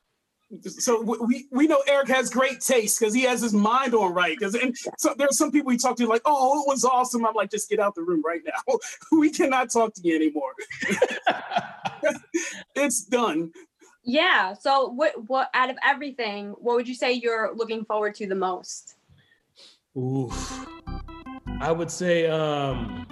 So 0.63 1.03
we 1.03 1.47
we 1.51 1.67
know 1.67 1.83
Eric 1.87 2.09
has 2.09 2.31
great 2.31 2.61
taste 2.61 2.99
because 2.99 3.15
he 3.15 3.23
has 3.23 3.41
his 3.41 3.53
mind 3.53 3.95
on 3.95 4.13
right. 4.13 4.37
Because 4.39 4.55
and 4.55 4.77
so 4.99 5.15
there's 5.17 5.37
some 5.37 5.51
people 5.51 5.69
we 5.69 5.77
talk 5.77 5.97
to 5.97 6.07
like, 6.07 6.23
oh, 6.25 6.63
it 6.63 6.69
was 6.69 6.85
awesome. 6.85 7.27
I'm 7.27 7.35
like, 7.35 7.51
just 7.51 7.69
get 7.69 7.81
out 7.81 7.95
the 7.95 8.03
room 8.03 8.23
right 8.25 8.41
now. 8.45 8.79
we 9.13 9.31
cannot 9.31 9.71
talk 9.71 9.95
to 9.95 10.01
you 10.03 10.15
anymore. 10.15 10.53
it's 12.75 13.05
done. 13.05 13.53
Yeah. 14.05 14.55
So 14.55 14.89
what 14.89 15.29
what 15.29 15.51
out 15.55 15.71
of 15.71 15.77
everything, 15.83 16.51
what 16.59 16.77
would 16.77 16.89
you 16.89 16.95
say 16.95 17.13
you're 17.13 17.55
looking 17.55 17.85
forward 17.85 18.15
to 18.17 18.27
the 18.27 18.35
most? 18.35 18.97
Oof. 19.97 20.67
I 21.61 21.73
would 21.73 21.91
say 21.91 22.27
um 22.27 23.07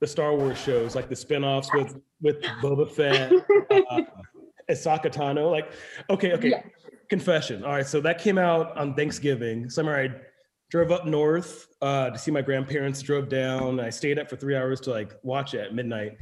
the 0.00 0.06
Star 0.08 0.34
Wars 0.34 0.58
shows, 0.58 0.96
like 0.96 1.08
the 1.08 1.14
spin-offs 1.14 1.72
with 1.72 2.00
with 2.20 2.42
Boba 2.60 2.90
Fett, 2.90 3.32
uh, 3.90 4.02
Ahsoka 4.70 5.06
Tano. 5.12 5.50
Like, 5.50 5.72
okay, 6.10 6.32
okay. 6.32 6.50
Yeah. 6.50 6.62
Confession. 7.08 7.64
All 7.64 7.72
right, 7.72 7.86
so 7.86 8.00
that 8.00 8.18
came 8.18 8.38
out 8.38 8.76
on 8.76 8.94
Thanksgiving. 8.94 9.68
Summer, 9.68 9.94
I 9.94 10.08
drove 10.70 10.90
up 10.90 11.06
north 11.06 11.66
uh, 11.82 12.10
to 12.10 12.18
see 12.18 12.30
my 12.30 12.40
grandparents. 12.40 13.02
Drove 13.02 13.28
down. 13.28 13.78
I 13.80 13.90
stayed 13.90 14.18
up 14.18 14.30
for 14.30 14.36
three 14.36 14.56
hours 14.56 14.80
to 14.82 14.90
like 14.90 15.12
watch 15.22 15.52
it 15.54 15.60
at 15.60 15.74
midnight. 15.74 16.18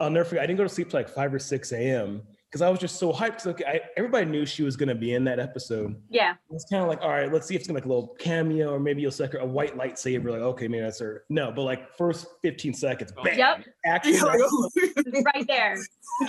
I'll 0.00 0.10
never 0.10 0.24
forget. 0.24 0.42
I 0.42 0.46
didn't 0.46 0.58
go 0.58 0.64
to 0.64 0.68
sleep 0.68 0.90
till 0.90 0.98
like 0.98 1.08
five 1.08 1.32
or 1.32 1.38
six 1.38 1.72
a.m. 1.72 2.22
because 2.50 2.62
I 2.62 2.70
was 2.70 2.78
just 2.78 2.96
so 2.96 3.12
hyped. 3.12 3.34
'cause, 3.34 3.46
okay, 3.48 3.64
I, 3.64 3.80
everybody 3.96 4.26
knew 4.26 4.46
she 4.46 4.62
was 4.62 4.76
gonna 4.76 4.94
be 4.94 5.14
in 5.14 5.24
that 5.24 5.38
episode. 5.38 5.94
Yeah. 6.08 6.34
It's 6.50 6.64
kind 6.70 6.82
of 6.82 6.88
like, 6.88 7.00
all 7.02 7.10
right, 7.10 7.32
let's 7.32 7.46
see 7.46 7.54
if 7.54 7.60
it's 7.60 7.68
gonna 7.68 7.80
be 7.80 7.82
like 7.82 7.86
a 7.86 7.88
little 7.94 8.14
cameo, 8.18 8.70
or 8.72 8.80
maybe 8.80 9.02
you'll 9.02 9.10
see 9.10 9.24
like 9.24 9.34
a 9.34 9.44
white 9.44 9.76
lightsaber. 9.76 10.30
Like, 10.30 10.40
okay, 10.40 10.68
maybe 10.68 10.82
that's 10.82 11.00
her. 11.00 11.24
No, 11.28 11.50
but 11.52 11.62
like 11.62 11.94
first 11.96 12.26
15 12.42 12.74
seconds, 12.74 13.12
oh, 13.16 13.24
bam, 13.24 13.38
Yep. 13.38 13.64
action. 13.84 14.14
right 15.34 15.46
there. 15.48 15.76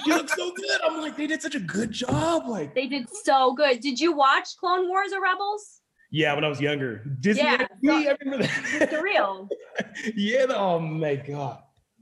she 0.04 0.12
looks 0.12 0.36
so 0.36 0.52
good. 0.52 0.82
I'm 0.84 1.00
like, 1.02 1.16
they 1.18 1.28
did 1.28 1.42
such 1.42 1.56
a 1.56 1.60
good 1.60 1.92
job. 1.92 2.48
Like, 2.48 2.74
They 2.76 2.88
did 2.88 3.08
so 3.24 3.54
good. 3.54 3.80
Did 3.80 4.00
you 4.00 4.12
watch 4.16 4.58
Clone 4.60 4.88
Wars 4.88 5.14
or 5.14 5.22
Rebels? 5.22 5.82
yeah, 6.10 6.34
when 6.34 6.44
I 6.46 6.48
was 6.48 6.62
younger, 6.62 7.04
Disney. 7.20 7.44
Yeah, 7.44 7.68
XD, 7.84 8.08
I 8.08 8.18
remember 8.22 8.48
that. 8.80 8.90
The 8.92 9.02
real. 9.02 9.50
yeah. 10.16 10.46
the- 10.46 10.58
Oh 10.58 10.80
my 10.80 11.16
god. 11.16 11.60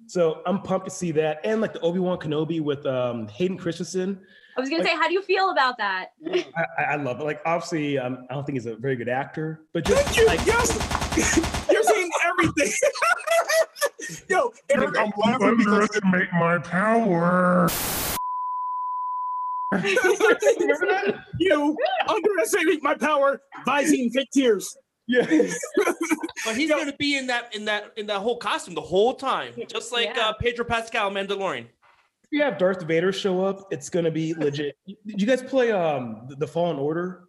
So 0.07 0.41
I'm 0.45 0.61
pumped 0.61 0.85
to 0.85 0.91
see 0.91 1.11
that, 1.13 1.39
and 1.43 1.61
like 1.61 1.73
the 1.73 1.79
Obi 1.81 1.99
Wan 1.99 2.17
Kenobi 2.19 2.61
with 2.61 2.85
um, 2.85 3.27
Hayden 3.29 3.57
Christensen. 3.57 4.19
I 4.57 4.61
was 4.61 4.69
gonna 4.69 4.83
Like- 4.83 4.91
say, 4.91 4.97
how 4.97 5.07
do 5.07 5.13
you 5.13 5.21
feel 5.21 5.49
about 5.49 5.77
that? 5.79 6.11
I, 6.31 6.45
I- 6.77 6.83
I 6.83 6.95
love 6.95 7.19
it. 7.19 7.23
Like, 7.23 7.41
obviously, 7.45 7.97
um, 7.97 8.25
I 8.29 8.33
don't 8.35 8.45
think 8.45 8.55
he's 8.55 8.65
a 8.67 8.75
very 8.75 8.95
good 8.95 9.09
actor, 9.09 9.61
but 9.73 9.83
just 9.85 10.01
Thank 10.05 10.17
you. 10.17 10.25
like, 10.27 10.45
yes. 10.45 11.67
You're 11.71 11.83
saying 11.83 12.09
everything. 12.23 12.71
Yo, 14.29 14.51
Eric, 14.69 14.97
I'm 14.97 15.11
You 15.41 15.47
underestimate 15.47 16.29
my 16.33 16.57
power. 16.59 17.67
you 21.39 21.77
underestimating 22.07 22.79
my 22.81 22.95
power, 22.95 23.41
Visine 23.67 24.11
Fit 24.13 24.27
Tears. 24.33 24.77
Yeah. 25.07 25.25
But 26.45 26.55
he's 26.55 26.69
gonna 26.69 26.93
be 26.99 27.17
in 27.17 27.27
that 27.27 27.55
in 27.55 27.65
that 27.65 27.91
in 27.97 28.05
that 28.07 28.19
whole 28.19 28.37
costume 28.37 28.75
the 28.75 28.81
whole 28.81 29.15
time, 29.15 29.53
just 29.67 29.91
like 29.91 30.11
Yeah. 30.15 30.29
uh, 30.29 30.33
Pedro 30.33 30.63
Pascal, 30.65 31.09
Mandalorian. 31.09 31.61
If 31.63 32.29
you 32.31 32.43
have 32.43 32.57
Darth 32.59 32.83
Vader 32.83 33.11
show 33.11 33.43
up, 33.43 33.67
it's 33.71 33.89
gonna 33.89 34.11
be 34.11 34.33
legit. 34.35 34.77
Did 34.85 35.19
you 35.21 35.25
guys 35.25 35.41
play 35.41 35.71
um 35.71 36.27
the 36.37 36.45
Fallen 36.47 36.77
Order? 36.77 37.23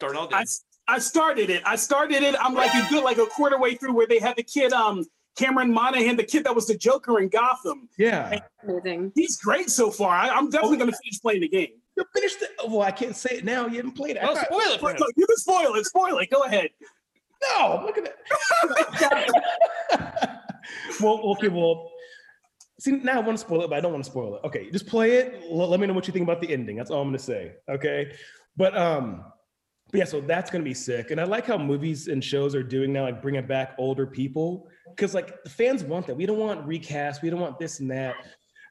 Darnell 0.00 0.26
did. 0.28 0.34
I, 0.36 0.44
I 0.88 0.98
started 0.98 1.50
it. 1.50 1.62
I 1.66 1.76
started 1.76 2.22
it. 2.22 2.34
I'm 2.40 2.54
like 2.54 2.72
a 2.74 2.88
good 2.88 3.04
like 3.04 3.18
a 3.18 3.26
quarter 3.26 3.58
way 3.58 3.74
through 3.74 3.92
where 3.94 4.06
they 4.06 4.18
had 4.18 4.36
the 4.36 4.42
kid 4.42 4.72
um 4.72 5.04
Cameron 5.36 5.72
Monaghan, 5.72 6.16
the 6.16 6.24
kid 6.24 6.44
that 6.44 6.54
was 6.54 6.66
the 6.66 6.76
Joker 6.76 7.18
in 7.20 7.28
Gotham. 7.28 7.88
Yeah. 7.98 8.40
Amazing. 8.66 9.12
He's 9.14 9.36
great 9.38 9.70
so 9.70 9.90
far. 9.90 10.14
I, 10.14 10.28
I'm 10.28 10.50
definitely 10.50 10.76
going 10.78 10.90
to 10.90 10.96
finish 11.02 11.20
playing 11.22 11.40
the 11.40 11.48
game. 11.48 11.80
You 11.96 12.04
finished 12.14 12.42
it. 12.42 12.50
Oh, 12.58 12.70
well, 12.70 12.82
I 12.82 12.90
can't 12.90 13.16
say 13.16 13.36
it 13.36 13.44
now. 13.44 13.66
You 13.66 13.76
haven't 13.76 13.92
played 13.92 14.16
it. 14.16 14.22
Well, 14.22 14.36
spoil 14.36 14.60
it 14.60 14.80
for 14.80 14.90
him. 14.90 14.96
look, 14.98 15.12
you 15.16 15.26
can 15.26 15.36
spoil 15.36 15.74
it. 15.74 15.86
Spoil 15.86 16.18
it. 16.18 16.30
Go 16.30 16.42
ahead. 16.44 16.70
no, 17.58 17.82
look 17.84 17.98
at 17.98 18.14
that. 19.90 20.40
well, 21.00 21.20
okay, 21.32 21.48
well. 21.48 21.90
See, 22.80 22.92
now 22.92 23.18
I 23.18 23.20
want 23.20 23.38
to 23.38 23.44
spoil 23.44 23.62
it, 23.62 23.70
but 23.70 23.76
I 23.76 23.80
don't 23.80 23.92
want 23.92 24.04
to 24.04 24.10
spoil 24.10 24.36
it. 24.36 24.46
Okay, 24.46 24.70
just 24.70 24.86
play 24.86 25.12
it. 25.12 25.44
Let, 25.50 25.68
let 25.68 25.80
me 25.80 25.86
know 25.86 25.92
what 25.92 26.06
you 26.06 26.12
think 26.12 26.24
about 26.24 26.40
the 26.40 26.52
ending. 26.52 26.76
That's 26.76 26.90
all 26.90 27.00
I'm 27.00 27.08
gonna 27.08 27.18
say. 27.18 27.52
Okay. 27.68 28.12
But 28.56 28.76
um, 28.76 29.24
but 29.92 29.98
yeah, 29.98 30.04
so 30.04 30.20
that's 30.20 30.50
gonna 30.50 30.64
be 30.64 30.74
sick. 30.74 31.10
And 31.10 31.20
I 31.20 31.24
like 31.24 31.46
how 31.46 31.58
movies 31.58 32.08
and 32.08 32.24
shows 32.24 32.54
are 32.54 32.62
doing 32.62 32.92
now, 32.92 33.02
like 33.04 33.22
bringing 33.22 33.46
back 33.46 33.74
older 33.78 34.06
people. 34.06 34.68
Because 34.88 35.14
like 35.14 35.44
the 35.44 35.50
fans 35.50 35.84
want 35.84 36.06
that. 36.06 36.16
We 36.16 36.26
don't 36.26 36.38
want 36.38 36.66
recast, 36.66 37.22
we 37.22 37.30
don't 37.30 37.40
want 37.40 37.58
this 37.58 37.80
and 37.80 37.90
that. 37.90 38.16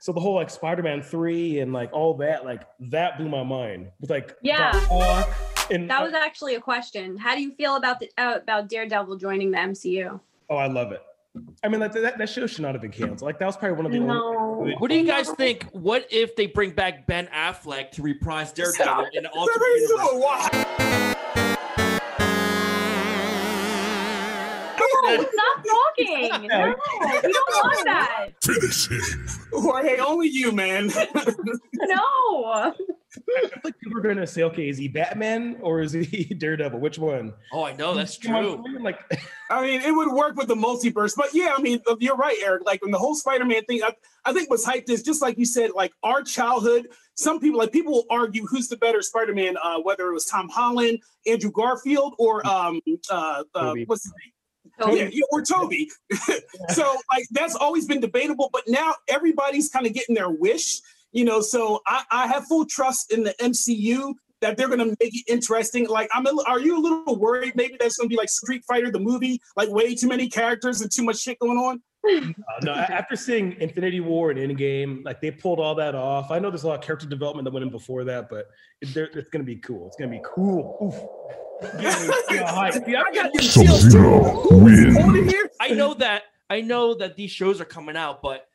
So 0.02 0.12
the 0.12 0.20
whole 0.20 0.34
like 0.34 0.50
Spider-Man 0.50 1.04
3 1.04 1.60
and 1.60 1.72
like 1.74 1.94
all 1.94 2.16
that, 2.16 2.44
like 2.44 2.64
that 2.80 3.20
blew 3.20 3.30
my 3.30 3.44
mind. 3.44 3.92
With 4.00 4.10
like 4.10 4.36
Yeah. 4.42 4.72
Doc 4.90 5.30
and 5.70 5.88
That 5.92 6.02
was 6.04 6.14
actually 6.14 6.56
a 6.56 6.60
question. 6.60 7.18
How 7.18 7.36
do 7.36 7.42
you 7.42 7.52
feel 7.54 7.76
about 7.76 8.00
the 8.00 8.10
uh, 8.18 8.40
about 8.42 8.68
Daredevil 8.68 9.18
joining 9.18 9.52
the 9.52 9.58
MCU? 9.60 10.20
Oh, 10.50 10.56
I 10.56 10.66
love 10.66 10.92
it. 10.92 11.02
I 11.64 11.68
mean, 11.70 11.80
like 11.80 11.94
that, 11.94 12.18
that 12.18 12.30
show 12.30 12.48
should 12.48 12.62
not 12.64 12.74
have 12.74 12.82
been 12.82 12.92
canceled. 12.92 13.22
Like 13.22 13.38
that 13.38 13.46
was 13.46 13.56
probably 13.56 13.78
one 13.78 13.86
of 13.86 13.92
the 13.92 14.00
No. 14.00 14.58
only. 14.60 14.74
What 14.74 14.90
do 14.90 14.98
you 14.98 15.06
guys 15.06 15.30
think? 15.30 15.66
What 15.72 16.08
if 16.12 16.36
they 16.36 16.48
bring 16.48 16.72
back 16.72 17.06
Ben 17.06 17.28
Affleck 17.28 17.92
to 17.92 18.02
reprise 18.02 18.52
Daredevil 18.52 19.06
in 19.14 19.26
an 19.26 19.32
alternate 19.36 19.68
universe? 19.78 21.11
No, 25.18 25.24
stop 25.34 25.66
talking. 25.66 26.48
No, 26.48 26.76
we 27.24 27.34
don't 27.34 27.50
want 27.50 27.86
that. 27.86 28.28
Finish 28.44 28.90
him. 28.90 29.28
Jorge, 29.54 30.00
only 30.00 30.28
you, 30.28 30.52
man. 30.52 30.92
No. 31.84 32.46
I 32.46 32.72
feel 33.50 33.50
like 33.64 33.78
people 33.80 33.98
are 33.98 34.02
going 34.02 34.18
to 34.18 34.28
say, 34.28 34.44
okay, 34.44 34.70
is 34.70 34.78
he 34.78 34.88
Batman 34.88 35.58
or 35.62 35.82
is 35.82 35.92
he 35.92 36.24
Daredevil? 36.38 36.80
Which 36.80 36.98
one? 36.98 37.34
Oh, 37.52 37.64
I 37.64 37.74
know 37.74 37.94
that's 37.94 38.18
Come 38.18 38.36
on, 38.36 38.64
true. 38.64 38.80
Like, 38.80 39.00
I 39.50 39.62
mean, 39.62 39.82
it 39.82 39.92
would 39.92 40.12
work 40.14 40.36
with 40.38 40.48
the 40.48 40.56
multiverse, 40.56 41.16
but 41.16 41.34
yeah, 41.34 41.54
I 41.58 41.62
mean, 41.62 41.82
you're 42.00 42.16
right, 42.16 42.38
Eric. 42.42 42.66
Like 42.66 42.82
when 42.82 42.92
the 42.92 42.98
whole 42.98 43.16
Spider-Man 43.16 43.66
thing, 43.66 43.84
I, 43.84 43.94
I 44.24 44.34
think 44.34 44.50
what's 44.50 44.66
hyped 44.66 44.90
is 44.90 45.04
just 45.04 45.22
like 45.22 45.38
you 45.38 45.46
said, 45.46 45.72
like 45.76 45.92
our 46.04 46.24
childhood. 46.24 46.88
Some 47.16 47.40
people, 47.40 47.60
like 47.60 47.72
people, 47.72 47.92
will 47.92 48.06
argue 48.10 48.46
who's 48.46 48.70
the 48.70 48.78
better 48.78 49.02
Spider-Man, 49.02 49.58
uh, 49.62 49.80
whether 49.82 50.08
it 50.08 50.14
was 50.14 50.26
Tom 50.26 50.48
Holland, 50.50 51.00
Andrew 51.28 51.52
Garfield, 51.52 52.16
or 52.18 52.46
um, 52.48 52.80
uh, 53.10 53.44
uh, 53.54 53.74
what's 53.86 54.04
his 54.04 54.14
name? 54.24 54.32
Toby. 54.80 54.98
Yeah, 54.98 55.10
yeah, 55.12 55.24
or 55.32 55.42
Toby. 55.42 55.90
so 56.70 56.98
like 57.12 57.26
that's 57.32 57.56
always 57.56 57.88
been 57.88 58.00
debatable, 58.00 58.50
but 58.52 58.64
now 58.68 58.96
everybody's 59.08 59.70
kind 59.70 59.86
of 59.86 59.94
getting 59.94 60.16
their 60.16 60.30
wish, 60.30 60.82
you 61.12 61.26
know. 61.26 61.42
So 61.42 61.82
I, 61.88 62.04
I 62.12 62.28
have 62.28 62.46
full 62.46 62.66
trust 62.66 63.12
in 63.12 63.24
the 63.24 63.34
MCU 63.42 64.14
that 64.42 64.58
they're 64.58 64.70
gonna 64.70 64.88
make 65.00 65.16
it 65.16 65.24
interesting. 65.28 65.88
Like, 65.88 66.10
I'm. 66.14 66.26
A, 66.26 66.32
are 66.48 66.60
you 66.60 66.78
a 66.78 66.82
little 66.82 67.18
worried? 67.18 67.56
Maybe 67.56 67.78
that's 67.80 67.98
gonna 67.98 68.10
be 68.10 68.18
like 68.18 68.30
Street 68.30 68.64
Fighter 68.68 68.92
the 68.92 69.00
movie, 69.00 69.42
like 69.56 69.70
way 69.70 69.96
too 69.96 70.08
many 70.08 70.28
characters 70.28 70.82
and 70.82 70.92
too 70.92 71.04
much 71.04 71.20
shit 71.20 71.40
going 71.40 71.58
on. 71.58 71.82
Uh, 72.08 72.34
no, 72.64 72.74
after 72.74 73.16
seeing 73.16 73.54
Infinity 73.60 74.00
War 74.00 74.32
and 74.32 74.40
Endgame, 74.40 75.06
like 75.06 75.22
they 75.22 75.32
pulled 75.32 75.60
all 75.60 75.76
that 75.76 75.96
off. 75.96 76.32
I 76.32 76.40
know 76.40 76.50
there's 76.50 76.64
a 76.64 76.68
lot 76.68 76.80
of 76.80 76.86
character 76.86 77.08
development 77.08 77.46
that 77.46 77.54
went 77.54 77.64
in 77.64 77.70
before 77.72 78.04
that, 78.06 78.30
but 78.30 78.48
it, 78.82 78.96
it's 78.96 79.30
going 79.30 79.44
to 79.44 79.44
be 79.44 79.58
cool. 79.58 79.88
It's 79.88 79.98
going 79.98 80.10
to 80.12 80.18
be 80.18 80.24
cool. 80.26 80.78
Oof. 80.84 81.72
Getting 81.80 82.08
me 82.08 82.14
real 82.32 82.44
hyped. 82.46 82.88
Yeah, 82.88 83.04
I 83.04 83.14
got 83.14 83.34
these 83.34 83.54
chills 83.54 83.84
too. 83.84 83.90
Sub-Zero 83.92 84.24
Hold 84.24 84.52
it 84.52 85.12
win. 85.14 85.30
here. 85.30 85.50
I 85.60 85.70
know 85.70 85.94
that 85.96 86.24
I 86.50 86.62
know 86.62 86.96
that 86.96 87.16
these 87.16 87.32
shows 87.32 87.62
are 87.62 87.66
coming 87.66 87.96
out, 87.96 88.22
but 88.22 88.48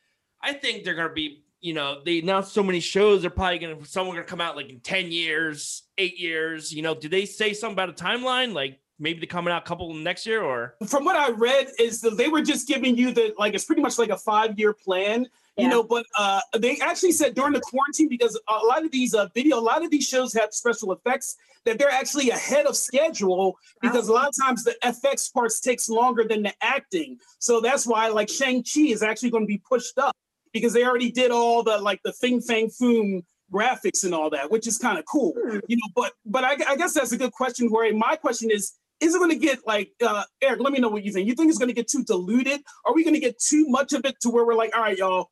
I 0.42 0.52
think 0.52 0.84
they're 0.84 0.94
gonna 0.94 1.12
be, 1.12 1.44
you 1.60 1.72
know, 1.72 2.00
they 2.04 2.18
announced 2.18 2.52
so 2.52 2.62
many 2.62 2.80
shows, 2.80 3.20
they're 3.20 3.30
probably 3.30 3.58
gonna 3.58 3.84
some 3.84 4.08
are 4.08 4.10
gonna 4.10 4.24
come 4.24 4.40
out 4.40 4.56
like 4.56 4.68
in 4.68 4.80
10 4.80 5.12
years, 5.12 5.84
eight 5.98 6.18
years. 6.18 6.72
You 6.72 6.82
know, 6.82 6.94
do 6.94 7.08
they 7.08 7.26
say 7.26 7.54
something 7.54 7.74
about 7.74 7.90
a 7.90 7.92
timeline? 7.92 8.52
Like 8.52 8.80
maybe 8.98 9.20
they're 9.20 9.26
coming 9.26 9.52
out 9.52 9.62
a 9.62 9.66
couple 9.66 9.92
next 9.94 10.26
year 10.26 10.42
or 10.42 10.74
From 10.86 11.04
what 11.04 11.16
I 11.16 11.30
read, 11.30 11.68
is 11.78 12.00
that 12.00 12.16
they 12.16 12.28
were 12.28 12.42
just 12.42 12.66
giving 12.66 12.96
you 12.96 13.12
the 13.12 13.34
like 13.38 13.54
it's 13.54 13.64
pretty 13.64 13.82
much 13.82 13.98
like 13.98 14.10
a 14.10 14.16
five 14.16 14.58
year 14.58 14.72
plan. 14.72 15.26
You 15.58 15.68
know, 15.68 15.82
but 15.82 16.04
uh, 16.18 16.42
they 16.58 16.78
actually 16.80 17.12
said 17.12 17.34
during 17.34 17.54
the 17.54 17.62
quarantine 17.62 18.10
because 18.10 18.38
a 18.46 18.66
lot 18.66 18.84
of 18.84 18.92
these 18.92 19.14
uh, 19.14 19.28
video, 19.34 19.58
a 19.58 19.60
lot 19.60 19.82
of 19.82 19.90
these 19.90 20.06
shows 20.06 20.34
have 20.34 20.52
special 20.52 20.92
effects 20.92 21.36
that 21.64 21.78
they're 21.78 21.90
actually 21.90 22.28
ahead 22.28 22.66
of 22.66 22.76
schedule 22.76 23.58
because 23.80 24.08
a 24.08 24.12
lot 24.12 24.28
of 24.28 24.34
times 24.38 24.64
the 24.64 24.74
FX 24.84 25.32
parts 25.32 25.58
takes 25.60 25.88
longer 25.88 26.24
than 26.24 26.42
the 26.42 26.52
acting. 26.60 27.18
So 27.38 27.62
that's 27.62 27.86
why 27.86 28.08
like 28.08 28.28
Shang 28.28 28.64
Chi 28.64 28.82
is 28.82 29.02
actually 29.02 29.30
going 29.30 29.44
to 29.44 29.48
be 29.48 29.62
pushed 29.66 29.98
up 29.98 30.14
because 30.52 30.74
they 30.74 30.84
already 30.84 31.10
did 31.10 31.30
all 31.30 31.62
the 31.62 31.78
like 31.78 32.00
the 32.04 32.12
Fing 32.12 32.42
Fang 32.42 32.68
Foom 32.68 33.22
graphics 33.52 34.04
and 34.04 34.14
all 34.14 34.30
that, 34.30 34.50
which 34.50 34.66
is 34.66 34.78
kind 34.78 34.98
of 34.98 35.04
cool. 35.06 35.34
Hmm. 35.40 35.58
You 35.68 35.76
know, 35.76 35.92
but 35.94 36.12
but 36.24 36.44
I, 36.44 36.56
I 36.68 36.76
guess 36.76 36.94
that's 36.94 37.12
a 37.12 37.18
good 37.18 37.32
question. 37.32 37.70
Where 37.70 37.92
my 37.94 38.16
question 38.16 38.50
is, 38.50 38.74
is 39.00 39.14
it 39.14 39.18
going 39.18 39.30
to 39.30 39.36
get 39.36 39.66
like 39.66 39.92
uh, 40.04 40.24
Eric? 40.42 40.60
Let 40.60 40.72
me 40.72 40.78
know 40.78 40.88
what 40.88 41.04
you 41.04 41.12
think. 41.12 41.28
You 41.28 41.34
think 41.34 41.50
it's 41.50 41.58
going 41.58 41.68
to 41.68 41.74
get 41.74 41.88
too 41.88 42.04
diluted? 42.04 42.60
Are 42.84 42.94
we 42.94 43.04
going 43.04 43.14
to 43.14 43.20
get 43.20 43.38
too 43.38 43.66
much 43.68 43.92
of 43.92 44.04
it 44.04 44.16
to 44.20 44.30
where 44.30 44.44
we're 44.44 44.54
like, 44.54 44.74
all 44.74 44.82
right, 44.82 44.96
y'all, 44.96 45.30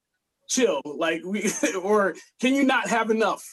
chill? 0.49 0.81
Like 0.85 1.23
we, 1.25 1.51
or 1.83 2.15
can 2.41 2.55
you 2.55 2.65
not 2.65 2.89
have 2.89 3.11
enough? 3.11 3.45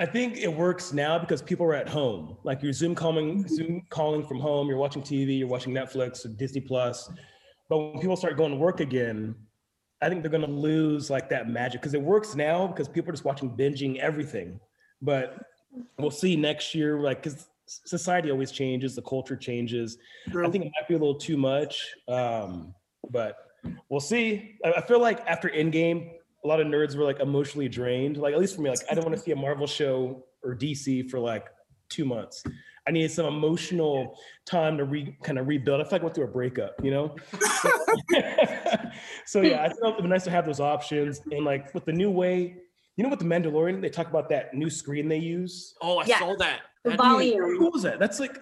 I 0.00 0.06
think 0.06 0.36
it 0.36 0.52
works 0.52 0.92
now 0.92 1.18
because 1.18 1.42
people 1.42 1.66
are 1.66 1.74
at 1.74 1.88
home. 1.88 2.36
Like 2.44 2.62
you're 2.62 2.72
Zoom 2.72 2.94
calling, 2.94 3.46
Zoom 3.48 3.82
calling 3.90 4.24
from 4.24 4.38
home. 4.38 4.68
You're 4.68 4.78
watching 4.78 5.02
TV. 5.02 5.40
You're 5.40 5.48
watching 5.48 5.74
Netflix 5.74 6.24
or 6.24 6.28
Disney 6.28 6.60
Plus. 6.60 7.10
But 7.68 7.78
when 7.78 8.00
people 8.00 8.16
start 8.16 8.36
going 8.36 8.52
to 8.52 8.56
work 8.56 8.78
again, 8.80 9.34
I 10.00 10.08
think 10.08 10.22
they're 10.22 10.30
going 10.30 10.46
to 10.46 10.50
lose 10.50 11.10
like 11.10 11.28
that 11.30 11.48
magic 11.48 11.80
because 11.80 11.94
it 11.94 12.00
works 12.00 12.36
now 12.36 12.68
because 12.68 12.88
people 12.88 13.10
are 13.10 13.12
just 13.12 13.24
watching 13.24 13.50
binging 13.50 13.98
everything. 13.98 14.60
But 15.02 15.42
we'll 15.98 16.12
see 16.12 16.36
next 16.36 16.76
year, 16.76 17.00
like 17.00 17.24
because 17.24 17.48
society 17.68 18.30
always 18.30 18.50
changes, 18.50 18.94
the 18.94 19.02
culture 19.02 19.36
changes. 19.36 19.98
I 20.28 20.48
think 20.50 20.64
it 20.64 20.72
might 20.80 20.88
be 20.88 20.94
a 20.94 20.98
little 20.98 21.14
too 21.14 21.36
much, 21.36 21.94
um, 22.08 22.74
but 23.10 23.36
we'll 23.88 24.00
see. 24.00 24.56
I, 24.64 24.72
I 24.74 24.80
feel 24.82 25.00
like 25.00 25.20
after 25.26 25.48
Endgame, 25.48 26.10
a 26.44 26.48
lot 26.48 26.60
of 26.60 26.66
nerds 26.66 26.96
were 26.96 27.04
like 27.04 27.20
emotionally 27.20 27.68
drained. 27.68 28.16
Like 28.16 28.32
at 28.34 28.40
least 28.40 28.54
for 28.56 28.62
me, 28.62 28.70
like 28.70 28.80
I 28.90 28.94
don't 28.94 29.04
want 29.04 29.16
to 29.16 29.22
see 29.22 29.32
a 29.32 29.36
Marvel 29.36 29.66
show 29.66 30.24
or 30.42 30.54
DC 30.56 31.10
for 31.10 31.18
like 31.18 31.46
two 31.88 32.04
months. 32.04 32.42
I 32.86 32.90
needed 32.90 33.10
some 33.10 33.26
emotional 33.26 34.16
time 34.46 34.78
to 34.78 34.84
re 34.84 35.14
kind 35.22 35.38
of 35.38 35.46
rebuild. 35.46 35.80
I 35.80 35.84
feel 35.84 35.92
like 35.92 36.00
I 36.00 36.04
went 36.04 36.14
through 36.14 36.24
a 36.24 36.28
breakup, 36.28 36.82
you 36.82 36.90
know. 36.90 37.16
so 39.26 39.42
yeah, 39.42 39.62
I 39.62 39.68
thought 39.68 39.92
it'd 39.94 40.02
be 40.02 40.08
nice 40.08 40.24
to 40.24 40.30
have 40.30 40.46
those 40.46 40.60
options. 40.60 41.20
And 41.30 41.44
like 41.44 41.74
with 41.74 41.84
the 41.84 41.92
new 41.92 42.10
way, 42.10 42.56
you 42.96 43.04
know, 43.04 43.10
with 43.10 43.18
the 43.18 43.24
Mandalorian, 43.24 43.80
they 43.80 43.90
talk 43.90 44.08
about 44.08 44.28
that 44.30 44.54
new 44.54 44.70
screen 44.70 45.08
they 45.08 45.18
use. 45.18 45.74
oh 45.82 45.98
I 45.98 46.06
Yeah. 46.06 46.18
saw 46.20 46.34
that. 46.36 46.60
The 46.84 46.92
How 46.92 46.96
volume. 46.96 47.58
cool 47.58 47.74
is 47.76 47.82
that? 47.82 47.98
That's 47.98 48.20
like 48.20 48.40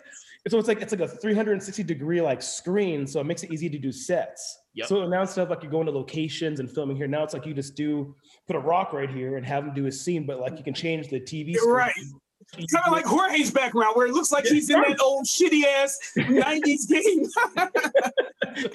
so 0.48 0.58
it's 0.58 0.68
like 0.68 0.80
it's 0.80 0.92
like 0.92 1.00
a 1.00 1.08
360 1.08 1.82
degree 1.82 2.20
like 2.20 2.40
screen, 2.40 3.06
so 3.06 3.20
it 3.20 3.24
makes 3.24 3.42
it 3.42 3.50
easy 3.52 3.68
to 3.68 3.78
do 3.78 3.90
sets. 3.90 4.58
Yep. 4.74 4.86
So 4.86 5.06
now 5.08 5.22
instead 5.22 5.42
of 5.42 5.50
like 5.50 5.62
you're 5.62 5.72
going 5.72 5.86
to 5.86 5.92
locations 5.92 6.60
and 6.60 6.70
filming 6.70 6.96
here, 6.96 7.08
now 7.08 7.24
it's 7.24 7.34
like 7.34 7.46
you 7.46 7.54
just 7.54 7.74
do 7.74 8.14
put 8.46 8.54
a 8.54 8.58
rock 8.60 8.92
right 8.92 9.10
here 9.10 9.38
and 9.38 9.46
have 9.46 9.64
them 9.64 9.74
do 9.74 9.86
a 9.86 9.92
scene, 9.92 10.24
but 10.24 10.38
like 10.38 10.56
you 10.58 10.62
can 10.62 10.74
change 10.74 11.08
the 11.08 11.18
TV. 11.20 11.52
You're 11.52 11.62
screen. 11.62 11.74
right. 11.74 11.94
Kind 12.72 12.86
of 12.86 12.92
like 12.92 13.04
Jorge's 13.04 13.50
background, 13.50 13.96
where 13.96 14.06
it 14.06 14.12
looks 14.12 14.30
like 14.30 14.44
he's 14.46 14.70
in 14.70 14.80
that 14.80 15.00
old 15.00 15.26
shitty 15.26 15.64
ass 15.64 15.98
90s 16.16 16.88
game. 16.88 17.26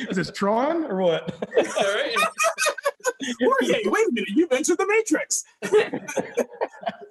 Is 0.10 0.18
this 0.18 0.30
Tron 0.32 0.84
or 0.86 0.98
what? 0.98 1.34
All 1.56 1.64
right. 1.64 2.16
Jorge, 3.42 3.82
wait 3.86 4.08
a 4.08 4.12
minute, 4.12 4.30
you've 4.36 4.52
entered 4.52 4.78
the 4.78 4.88
Matrix. 4.88 5.46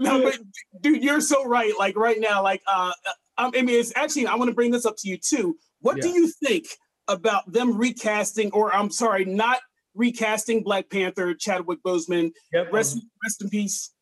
no, 0.00 0.22
but 0.22 0.38
dude, 0.80 1.02
you're 1.02 1.20
so 1.20 1.44
right. 1.44 1.72
Like 1.78 1.96
right 1.96 2.18
now, 2.18 2.42
like 2.42 2.62
uh, 2.66 2.92
um, 3.38 3.52
I 3.54 3.62
mean, 3.62 3.80
it's 3.80 3.92
actually 3.96 4.26
I 4.26 4.34
want 4.34 4.48
to 4.48 4.54
bring 4.54 4.70
this 4.70 4.86
up 4.86 4.96
to 4.98 5.08
you 5.08 5.16
too. 5.16 5.56
What 5.80 6.00
do 6.00 6.08
you 6.08 6.28
think 6.44 6.66
about 7.08 7.50
them 7.50 7.76
recasting, 7.76 8.50
or 8.52 8.74
I'm 8.74 8.90
sorry, 8.90 9.24
not 9.24 9.60
recasting 9.94 10.62
Black 10.62 10.90
Panther, 10.90 11.34
Chadwick 11.34 11.82
Boseman? 11.82 12.32
Yep. 12.52 12.72
Rest, 12.72 12.98
rest 13.24 13.42
in 13.42 13.48
peace. 13.48 13.92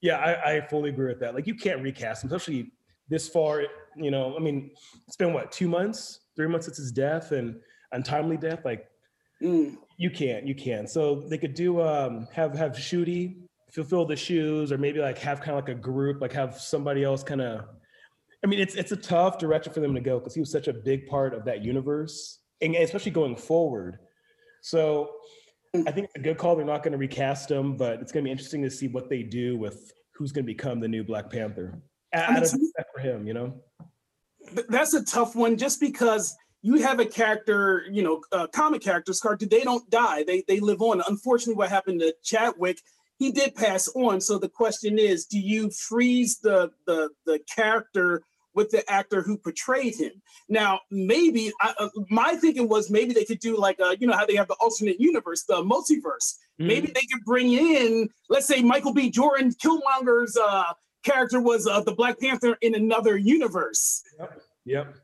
Yeah, 0.00 0.16
I, 0.16 0.56
I 0.56 0.66
fully 0.68 0.90
agree 0.90 1.08
with 1.08 1.20
that. 1.20 1.34
Like 1.34 1.46
you 1.46 1.54
can't 1.54 1.82
recast 1.82 2.24
him, 2.24 2.28
especially 2.32 2.72
this 3.08 3.28
far. 3.28 3.64
You 3.96 4.10
know, 4.10 4.36
I 4.36 4.40
mean, 4.40 4.70
it's 5.06 5.16
been 5.16 5.32
what 5.32 5.52
two 5.52 5.68
months, 5.68 6.20
three 6.34 6.48
months 6.48 6.66
since 6.66 6.78
his 6.78 6.92
death 6.92 7.32
and 7.32 7.60
untimely 7.92 8.36
death. 8.36 8.60
Like 8.64 8.86
Mm. 9.42 9.76
you 9.96 10.08
can't, 10.10 10.46
you 10.46 10.54
can't. 10.54 10.88
So 10.88 11.16
they 11.16 11.36
could 11.36 11.54
do 11.54 11.80
um 11.82 12.28
have 12.32 12.54
have 12.54 12.78
Shuri 12.78 13.38
fulfill 13.72 14.04
the 14.04 14.16
shoes, 14.16 14.70
or 14.70 14.78
maybe 14.78 15.00
like 15.00 15.18
have 15.18 15.40
kind 15.40 15.58
of 15.58 15.64
like 15.64 15.74
a 15.76 15.78
group, 15.78 16.20
like 16.20 16.32
have 16.32 16.60
somebody 16.60 17.02
else 17.04 17.22
kind 17.22 17.40
of. 17.40 17.64
I 18.44 18.46
mean, 18.46 18.60
it's 18.60 18.74
it's 18.74 18.92
a 18.92 18.96
tough 18.96 19.38
direction 19.38 19.72
for 19.72 19.80
them 19.80 19.94
to 19.94 20.00
go 20.00 20.18
because 20.18 20.34
he 20.34 20.40
was 20.40 20.50
such 20.50 20.68
a 20.68 20.72
big 20.72 21.06
part 21.06 21.34
of 21.34 21.44
that 21.44 21.64
universe, 21.64 22.40
and 22.60 22.74
especially 22.74 23.12
going 23.12 23.36
forward. 23.36 23.98
So 24.62 25.10
I 25.74 25.90
think 25.90 26.06
it's 26.06 26.16
a 26.16 26.20
good 26.20 26.38
call. 26.38 26.54
They're 26.54 26.64
not 26.64 26.82
going 26.82 26.92
to 26.92 26.98
recast 26.98 27.50
him, 27.50 27.76
but 27.76 28.00
it's 28.00 28.12
going 28.12 28.24
to 28.24 28.28
be 28.28 28.30
interesting 28.30 28.62
to 28.62 28.70
see 28.70 28.88
what 28.88 29.08
they 29.08 29.22
do 29.22 29.56
with 29.56 29.92
who's 30.14 30.32
going 30.32 30.44
to 30.44 30.52
become 30.52 30.80
the 30.80 30.88
new 30.88 31.02
Black 31.02 31.30
Panther. 31.30 31.80
Out 32.12 32.28
mean, 32.28 32.42
of 32.42 32.52
respect 32.52 32.90
for 32.94 33.00
him, 33.00 33.26
you 33.26 33.32
know. 33.32 33.54
That's 34.68 34.92
a 34.92 35.04
tough 35.04 35.34
one 35.34 35.56
just 35.56 35.80
because 35.80 36.36
you 36.60 36.76
have 36.82 37.00
a 37.00 37.06
character, 37.06 37.86
you 37.90 38.02
know, 38.02 38.22
uh, 38.32 38.46
comic 38.48 38.82
characters, 38.82 39.18
cartoon, 39.18 39.48
they 39.48 39.62
don't 39.62 39.88
die. 39.90 40.24
They 40.24 40.44
they 40.46 40.60
live 40.60 40.82
on. 40.82 41.02
Unfortunately, 41.08 41.54
what 41.54 41.70
happened 41.70 42.00
to 42.00 42.14
Chadwick, 42.22 42.80
he 43.22 43.30
did 43.30 43.54
pass 43.54 43.88
on. 43.94 44.20
So 44.20 44.38
the 44.38 44.48
question 44.48 44.98
is, 44.98 45.26
do 45.26 45.38
you 45.38 45.70
freeze 45.70 46.38
the 46.38 46.70
the 46.86 47.10
the 47.26 47.40
character 47.54 48.22
with 48.54 48.70
the 48.70 48.88
actor 48.90 49.22
who 49.22 49.38
portrayed 49.38 49.96
him? 49.96 50.12
Now, 50.48 50.80
maybe 50.90 51.52
I, 51.60 51.74
uh, 51.78 51.88
my 52.10 52.34
thinking 52.34 52.68
was 52.68 52.90
maybe 52.90 53.14
they 53.14 53.24
could 53.24 53.40
do 53.40 53.56
like 53.56 53.80
uh, 53.80 53.94
you 53.98 54.06
know 54.06 54.16
how 54.16 54.26
they 54.26 54.36
have 54.36 54.48
the 54.48 54.56
alternate 54.60 55.00
universe, 55.00 55.44
the 55.44 55.62
multiverse. 55.62 56.36
Maybe 56.58 56.86
they 56.86 57.06
could 57.12 57.24
bring 57.24 57.52
in, 57.52 58.08
let's 58.28 58.46
say, 58.46 58.62
Michael 58.62 58.94
B. 58.94 59.10
Jordan, 59.10 59.52
Killmonger's 59.52 60.36
uh, 60.36 60.72
character 61.02 61.40
was 61.40 61.66
uh, 61.66 61.80
the 61.80 61.92
Black 61.92 62.20
Panther 62.20 62.56
in 62.60 62.76
another 62.76 63.16
universe 63.16 64.04
Yep. 64.18 64.42
Yep. 64.64 64.94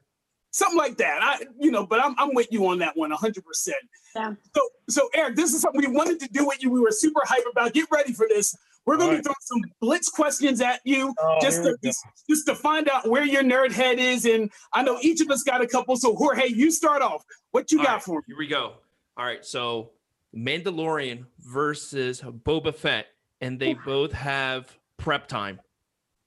Something 0.59 0.77
like 0.77 0.97
that. 0.99 1.21
I, 1.23 1.45
you 1.59 1.71
know, 1.71 1.87
but 1.87 2.05
I'm, 2.05 2.15
I'm 2.19 2.35
with 2.35 2.49
you 2.51 2.67
on 2.67 2.79
that 2.79 2.97
one 2.97 3.11
one, 3.11 3.19
hundred 3.19 3.45
percent. 3.45 3.79
Yeah. 4.15 4.35
So, 4.55 4.63
so 4.89 5.09
Eric, 5.15 5.37
this 5.37 5.55
is 5.55 5.61
something 5.61 5.81
we 5.81 5.87
wanted 5.87 6.21
to 6.21 6.29
do 6.29 6.47
with 6.47 6.63
you. 6.63 6.71
We 6.71 6.81
were 6.81 6.91
super 6.91 7.21
hype 7.25 7.45
about. 7.51 7.73
Get 7.73 7.89
ready 7.91 8.13
for 8.13 8.27
this. 8.29 8.57
We're 8.85 8.97
going 8.97 9.11
All 9.11 9.17
to 9.17 9.23
be 9.23 9.23
throwing 9.23 9.37
some 9.41 9.61
blitz 9.81 10.09
questions 10.09 10.61
at 10.63 10.81
you, 10.85 11.15
Oh, 11.21 11.39
just 11.43 11.63
to 11.63 11.77
just, 11.85 12.05
just 12.29 12.47
to 12.47 12.55
find 12.55 12.89
out 12.89 13.07
where 13.09 13.25
your 13.25 13.43
nerd 13.43 13.71
head 13.71 13.99
is. 13.99 14.25
And 14.25 14.51
I 14.73 14.83
know 14.83 14.99
each 15.03 15.21
of 15.21 15.31
us 15.31 15.43
got 15.43 15.61
a 15.61 15.67
couple. 15.67 15.95
So 15.97 16.15
Jorge, 16.17 16.49
you 16.49 16.71
start 16.71 17.03
off. 17.03 17.23
What 17.51 17.71
you 17.71 17.81
All 17.81 17.85
got 17.85 17.93
right, 17.93 18.03
for 18.03 18.19
me? 18.21 18.25
Here 18.29 18.39
we 18.39 18.47
go. 18.47 18.75
All 19.17 19.25
right, 19.25 19.45
so 19.45 19.91
Mandalorian 20.35 21.27
versus 21.41 22.23
Boba 22.23 22.75
Fett, 22.75 23.07
and 23.41 23.59
they 23.59 23.75
both 23.75 24.13
have 24.13 24.75
prep 24.97 25.29
time. 25.29 25.61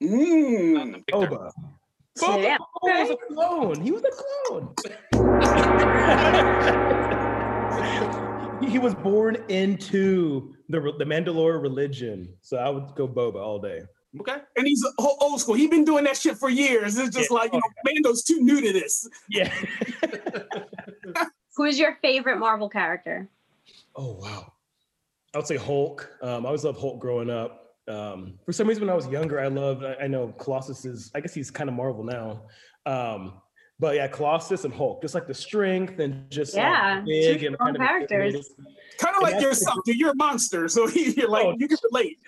Mm. 0.04 1.04
Victor. 1.08 1.52
Boba. 2.18 2.44
Yeah. 2.44 2.58
Boba 2.84 3.00
was 3.02 3.10
a 3.10 3.18
clone. 3.34 3.82
He 3.82 3.92
was 3.92 4.04
a 4.04 4.12
clone. 4.48 4.76
he 8.70 8.80
was 8.80 8.94
born 8.96 9.38
into 9.50 10.54
the 10.70 10.80
the 10.98 11.06
Mandalore 11.06 11.62
religion, 11.62 12.34
so 12.42 12.58
I 12.58 12.70
would 12.70 12.94
go 12.96 13.08
Boba 13.08 13.36
all 13.36 13.60
day. 13.60 13.82
Okay. 14.20 14.38
And 14.58 14.68
he's 14.68 14.86
old 15.00 15.40
school. 15.40 15.56
He's 15.56 15.70
been 15.70 15.86
doing 15.86 16.04
that 16.04 16.18
shit 16.18 16.38
for 16.38 16.50
years. 16.50 16.98
It's 16.98 17.16
just 17.16 17.32
Yeah. 17.32 17.38
like, 17.38 17.54
you 17.54 17.60
know, 17.60 17.70
Mando's 17.86 18.24
too 18.24 18.42
new 18.42 18.60
to 18.60 18.74
this. 18.74 19.08
Yeah. 19.30 19.54
Who 21.56 21.64
is 21.64 21.80
your 21.80 21.98
favorite 22.02 22.38
Marvel 22.38 22.68
character? 22.68 23.30
Oh 23.96 24.14
wow. 24.22 24.52
I 25.34 25.38
would 25.38 25.48
say 25.48 25.56
Hulk. 25.56 26.10
Um, 26.22 26.46
I 26.46 26.48
always 26.50 26.66
loved 26.66 26.80
Hulk 26.80 27.00
growing 27.00 27.30
up. 27.30 27.71
Um, 27.92 28.36
for 28.46 28.54
some 28.54 28.68
reason, 28.68 28.84
when 28.84 28.90
I 28.90 28.96
was 28.96 29.08
younger, 29.08 29.40
I 29.40 29.48
loved. 29.48 29.84
I, 29.84 29.96
I 30.04 30.08
know 30.08 30.30
Colossus 30.40 30.86
is. 30.86 31.12
I 31.16 31.20
guess 31.22 31.34
he's 31.34 31.52
kind 31.52 31.70
of 31.70 31.76
Marvel 31.76 32.04
now. 32.04 32.44
Um, 32.86 33.34
but 33.80 33.96
yeah, 33.96 34.08
Colossus 34.08 34.64
and 34.64 34.74
Hulk, 34.74 35.02
just 35.02 35.16
like 35.16 35.26
the 35.28 35.34
strength 35.34 36.00
and 36.00 36.30
just 36.30 36.56
like, 36.56 36.64
Yeah, 36.64 37.02
big 37.04 37.40
two 37.40 37.48
and 37.48 37.56
strong 37.56 37.74
kind 37.74 37.76
of 37.78 37.82
characters. 38.10 38.50
Kind 39.00 39.16
of 39.16 39.24
like 39.24 39.42
yourself. 39.42 39.80
Dude. 39.86 39.98
You're 39.98 40.12
a 40.12 40.16
monster. 40.16 40.68
So 40.68 40.88
you're 40.90 41.28
like, 41.28 41.46
Oh. 41.48 41.56
you 41.58 41.68
can 41.68 41.78
relate. 41.92 42.20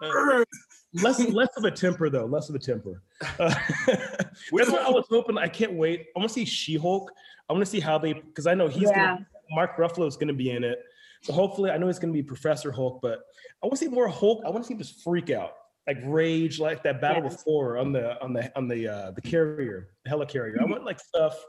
less 0.94 1.18
less 1.28 1.48
of 1.56 1.64
a 1.64 1.72
temper 1.72 2.08
though, 2.08 2.24
less 2.24 2.48
of 2.48 2.54
a 2.54 2.58
temper. 2.60 3.02
Uh, 3.38 3.52
that's 3.86 4.70
what 4.70 4.82
I 4.82 4.90
was 4.90 5.06
hoping. 5.10 5.36
I 5.38 5.48
can't 5.48 5.72
wait. 5.72 6.06
I 6.16 6.20
want 6.20 6.28
to 6.30 6.34
see 6.34 6.44
She-Hulk. 6.44 7.10
I 7.48 7.52
want 7.52 7.64
to 7.64 7.70
see 7.70 7.80
how 7.80 7.98
they 7.98 8.12
because 8.12 8.46
I 8.46 8.54
know 8.54 8.68
he's 8.68 8.90
Yeah. 8.90 9.14
gonna, 9.16 9.26
Mark 9.50 9.76
Ruffalo 9.76 10.06
is 10.06 10.14
going 10.16 10.28
to 10.28 10.34
be 10.34 10.50
in 10.50 10.62
it. 10.62 10.78
So 11.22 11.32
hopefully, 11.32 11.70
I 11.70 11.78
know 11.78 11.86
he's 11.88 11.98
going 11.98 12.12
to 12.12 12.16
be 12.16 12.22
Professor 12.22 12.70
Hulk, 12.70 13.00
but 13.02 13.20
I 13.64 13.66
want 13.66 13.78
to 13.78 13.84
see 13.86 13.88
more 13.88 14.08
Hulk. 14.08 14.42
I 14.44 14.50
want 14.50 14.62
to 14.62 14.68
see 14.68 14.74
this 14.74 14.90
freak 14.90 15.30
out, 15.30 15.52
like 15.86 15.96
rage, 16.04 16.60
like 16.60 16.82
that 16.82 17.00
battle 17.00 17.22
Yes. 17.24 17.42
Thor 17.42 17.78
on 17.78 17.92
the 17.92 18.22
on 18.22 18.34
the 18.34 18.52
on 18.58 18.68
the 18.68 18.86
uh, 18.86 19.10
the 19.12 19.22
carrier, 19.22 19.88
the 20.04 20.10
helicarrier. 20.10 20.60
I 20.60 20.66
want 20.66 20.84
like 20.84 21.00
stuff. 21.00 21.42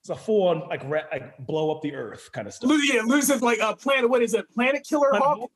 It's 0.00 0.10
a 0.10 0.16
full 0.16 0.48
on 0.48 0.68
like 0.68 0.82
ra- 0.84 1.06
like 1.12 1.38
blow 1.46 1.70
up 1.70 1.80
the 1.80 1.94
earth 1.94 2.28
kind 2.32 2.48
of 2.48 2.54
stuff. 2.54 2.72
Yeah, 2.82 3.02
Luis 3.02 3.30
is 3.30 3.40
like 3.40 3.60
a 3.62 3.76
planet. 3.76 4.10
What 4.10 4.20
is 4.20 4.34
it? 4.34 4.50
Planet 4.50 4.84
Killer 4.84 5.10
Planet 5.10 5.24
Hawk? 5.24 5.38
Hulk? 5.38 5.52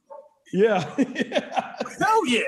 Yeah. 0.52 0.94
yeah. 0.98 1.74
Hell 1.98 2.26
yeah! 2.28 2.42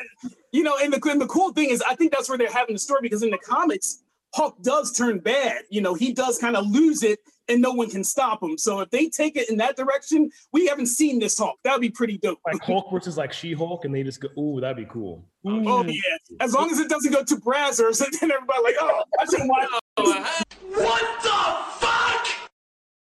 You 0.52 0.62
know, 0.62 0.76
and 0.80 0.92
the 0.92 1.10
and 1.10 1.20
the 1.20 1.26
cool 1.26 1.52
thing 1.52 1.70
is, 1.70 1.82
I 1.82 1.96
think 1.96 2.12
that's 2.12 2.28
where 2.28 2.38
they're 2.38 2.52
having 2.52 2.76
the 2.76 2.78
story 2.78 3.00
because 3.02 3.24
in 3.24 3.30
the 3.30 3.38
comics, 3.38 4.04
Hulk 4.32 4.62
does 4.62 4.92
turn 4.92 5.18
bad. 5.18 5.62
You 5.70 5.80
know, 5.80 5.94
he 5.94 6.12
does 6.12 6.38
kind 6.38 6.54
of 6.54 6.68
lose 6.68 7.02
it, 7.02 7.18
and 7.48 7.60
no 7.60 7.72
one 7.72 7.90
can 7.90 8.04
stop 8.04 8.42
him. 8.42 8.56
So 8.56 8.80
if 8.80 8.90
they 8.90 9.08
take 9.08 9.36
it 9.36 9.50
in 9.50 9.56
that 9.58 9.76
direction, 9.76 10.30
we 10.52 10.66
haven't 10.66 10.86
seen 10.86 11.18
this 11.18 11.38
Hulk. 11.38 11.58
That 11.64 11.72
would 11.72 11.80
be 11.80 11.90
pretty 11.90 12.18
dope. 12.18 12.38
Like 12.46 12.62
Hulk 12.62 12.90
versus 12.92 13.16
like 13.16 13.32
She-Hulk, 13.32 13.84
and 13.84 13.94
they 13.94 14.02
just 14.02 14.20
go, 14.20 14.28
"Ooh, 14.40 14.60
that'd 14.60 14.76
be 14.76 14.86
cool." 14.86 15.24
Oh 15.46 15.58
yeah, 15.60 15.92
mm-hmm. 15.92 16.36
as 16.40 16.52
long 16.52 16.70
as 16.70 16.78
it 16.78 16.88
doesn't 16.88 17.12
go 17.12 17.24
to 17.24 17.36
Brazzers, 17.36 17.98
then 18.20 18.30
everybody 18.30 18.62
like, 18.62 18.76
oh, 18.80 19.02
I 19.18 19.24
should 19.24 19.48
watch. 19.48 19.68
What 20.72 21.22
the 21.22 21.86
fuck? 21.86 22.50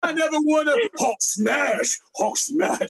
I 0.03 0.13
never 0.13 0.39
want 0.41 0.69
to 0.69 0.91
Hulk 0.99 1.17
smash, 1.21 1.99
Hulk 2.17 2.37
smash. 2.37 2.89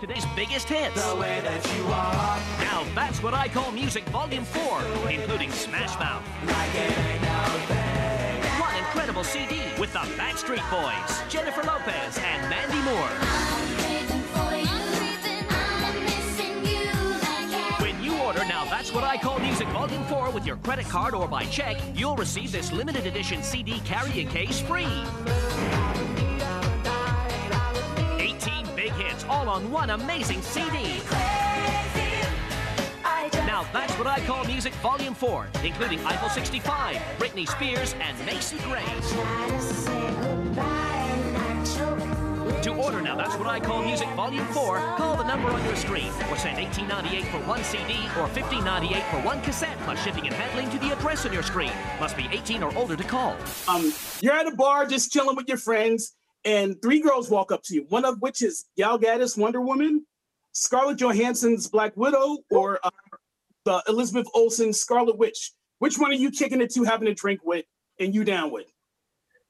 Today's 0.00 0.24
biggest 0.34 0.66
hits. 0.66 0.94
The 1.10 1.16
way 1.16 1.40
that 1.42 1.76
you 1.76 1.84
are. 1.84 2.38
Now 2.64 2.86
that's 2.94 3.22
what 3.22 3.34
I 3.34 3.48
call 3.48 3.70
music 3.70 4.02
volume 4.04 4.44
4, 4.44 5.10
including 5.10 5.50
Smash 5.50 5.98
Mouth. 5.98 6.24
One 8.58 8.74
incredible 8.76 9.24
CD 9.24 9.60
with 9.78 9.92
the 9.92 9.98
Backstreet 10.16 10.64
Boys, 10.70 11.32
Jennifer 11.32 11.62
Lopez, 11.62 12.18
and 12.18 12.48
Mandy 12.48 12.80
Moore. 12.80 13.10
When 17.82 18.02
you 18.02 18.16
order 18.22 18.44
Now 18.46 18.64
That's 18.64 18.94
What 18.94 19.04
I 19.04 19.18
Call 19.18 19.38
Music 19.38 19.68
Volume 19.68 20.04
4 20.04 20.30
with 20.30 20.46
your 20.46 20.56
credit 20.56 20.88
card 20.88 21.14
or 21.14 21.28
by 21.28 21.44
check, 21.44 21.76
you'll 21.94 22.16
receive 22.16 22.52
this 22.52 22.72
limited 22.72 23.04
edition 23.04 23.42
CD 23.42 23.80
carrying 23.80 24.28
case 24.28 24.60
free. 24.60 24.86
All 29.30 29.48
on 29.48 29.70
one 29.70 29.90
amazing 29.90 30.42
CD. 30.42 31.00
Now 33.46 33.64
that's 33.72 33.96
what 33.96 34.06
I 34.06 34.20
call 34.26 34.44
music 34.44 34.72
volume 34.74 35.14
4, 35.14 35.48
including 35.62 36.04
Eiffel 36.04 36.28
65, 36.28 36.96
Britney 37.18 37.48
Spears, 37.48 37.94
and 38.00 38.16
Macy 38.26 38.58
Gray. 38.58 38.84
To 42.62 42.74
order 42.74 43.00
Now 43.00 43.16
That's 43.16 43.36
What 43.36 43.46
I 43.46 43.58
Call 43.58 43.82
Music 43.82 44.08
Volume 44.10 44.44
4, 44.48 44.76
call 44.98 45.16
the 45.16 45.24
number 45.24 45.48
on 45.48 45.64
your 45.64 45.76
screen 45.76 46.12
or 46.30 46.36
send 46.36 46.58
$18.98 46.58 47.30
for 47.30 47.38
one 47.48 47.64
CD 47.64 47.94
or 48.18 48.28
$15.98 48.28 49.10
for 49.10 49.26
one 49.26 49.40
cassette 49.40 49.78
plus 49.84 50.02
shipping 50.04 50.26
and 50.26 50.34
handling 50.34 50.68
to 50.70 50.78
the 50.78 50.92
address 50.92 51.24
on 51.24 51.32
your 51.32 51.42
screen. 51.42 51.72
Must 52.00 52.16
be 52.16 52.28
18 52.30 52.62
or 52.62 52.76
older 52.76 52.96
to 52.96 53.04
call. 53.04 53.34
Um, 53.66 53.92
you're 54.20 54.34
at 54.34 54.46
a 54.46 54.54
bar 54.54 54.84
just 54.84 55.10
chilling 55.10 55.36
with 55.36 55.48
your 55.48 55.56
friends, 55.56 56.14
and 56.44 56.80
three 56.82 57.00
girls 57.00 57.30
walk 57.30 57.52
up 57.52 57.62
to 57.64 57.74
you. 57.74 57.86
One 57.88 58.04
of 58.04 58.20
which 58.20 58.42
is 58.42 58.66
Gal 58.76 58.98
Gadot, 58.98 59.36
Wonder 59.36 59.60
Woman, 59.60 60.06
Scarlett 60.52 60.98
Johansson's 60.98 61.68
Black 61.68 61.96
Widow, 61.96 62.38
or 62.50 62.80
uh, 62.82 62.90
the 63.64 63.82
Elizabeth 63.88 64.26
Olsen 64.34 64.72
Scarlet 64.72 65.18
Witch. 65.18 65.52
Which 65.78 65.98
one 65.98 66.10
are 66.10 66.14
you 66.14 66.30
kicking 66.30 66.60
it 66.60 66.72
to, 66.74 66.84
having 66.84 67.08
a 67.08 67.14
drink 67.14 67.40
with, 67.44 67.64
and 67.98 68.14
you 68.14 68.24
down 68.24 68.50
with? 68.50 68.66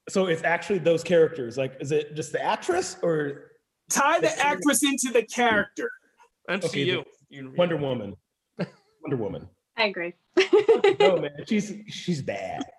So 0.08 0.26
it's 0.26 0.42
actually 0.42 0.78
those 0.78 1.02
characters. 1.02 1.56
Like, 1.56 1.76
is 1.80 1.92
it 1.92 2.14
just 2.14 2.32
the 2.32 2.42
actress 2.42 2.96
or 3.02 3.50
Tie 3.90 4.20
the 4.20 4.38
actress 4.38 4.82
into 4.84 5.10
the 5.12 5.24
character. 5.24 5.90
MCU. 6.48 7.04
you, 7.28 7.52
Wonder 7.56 7.76
Woman? 7.76 8.16
Wonder 9.02 9.16
Woman. 9.16 9.48
I 9.76 9.86
agree. 9.86 10.14
No 10.98 11.16
man, 11.16 11.30
she's 11.46 11.72
she's 11.88 12.22
bad. 12.22 12.62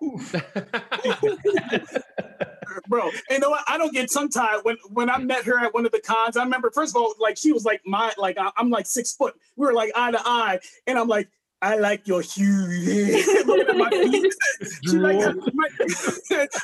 bro. 2.92 3.08
And 3.08 3.14
you 3.30 3.38
know 3.40 3.50
what? 3.50 3.64
I 3.66 3.78
don't 3.78 3.92
get 3.92 4.12
tongue 4.12 4.28
tied 4.28 4.60
when 4.64 4.76
when 4.90 5.08
I 5.10 5.18
met 5.18 5.44
her 5.44 5.58
at 5.58 5.72
one 5.74 5.86
of 5.86 5.92
the 5.92 6.00
cons. 6.00 6.36
I 6.36 6.44
remember 6.44 6.70
first 6.70 6.94
of 6.94 7.00
all, 7.00 7.14
like 7.18 7.36
she 7.38 7.50
was 7.50 7.64
like 7.64 7.80
my 7.86 8.12
like 8.18 8.36
I- 8.38 8.52
I'm 8.56 8.70
like 8.70 8.86
six 8.86 9.14
foot. 9.14 9.34
We 9.56 9.66
were 9.66 9.72
like 9.72 9.90
eye 9.96 10.10
to 10.12 10.20
eye, 10.24 10.60
and 10.86 10.98
I'm 10.98 11.08
like. 11.08 11.28
I 11.64 11.76
like 11.76 12.08
your 12.08 12.22
huge 12.22 12.88
head. 12.88 13.24
Looking 13.46 13.68
at 13.68 13.76
my 13.76 13.88
feet. 13.90 14.34
She 14.90 14.96
like, 14.98 15.16
my- 15.54 15.68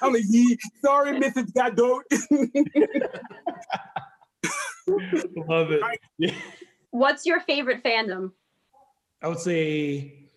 I'm 0.02 0.12
like, 0.12 0.24
"Yeah, 0.28 0.56
sorry, 0.84 1.20
Mrs. 1.20 1.52
Gadot. 1.52 2.02
Love 5.48 5.70
it. 5.70 5.82
Yeah. 6.18 6.34
What's 6.90 7.26
your 7.26 7.38
favorite 7.42 7.84
fandom? 7.84 8.32
I 9.22 9.28
would 9.28 9.38
say 9.38 10.30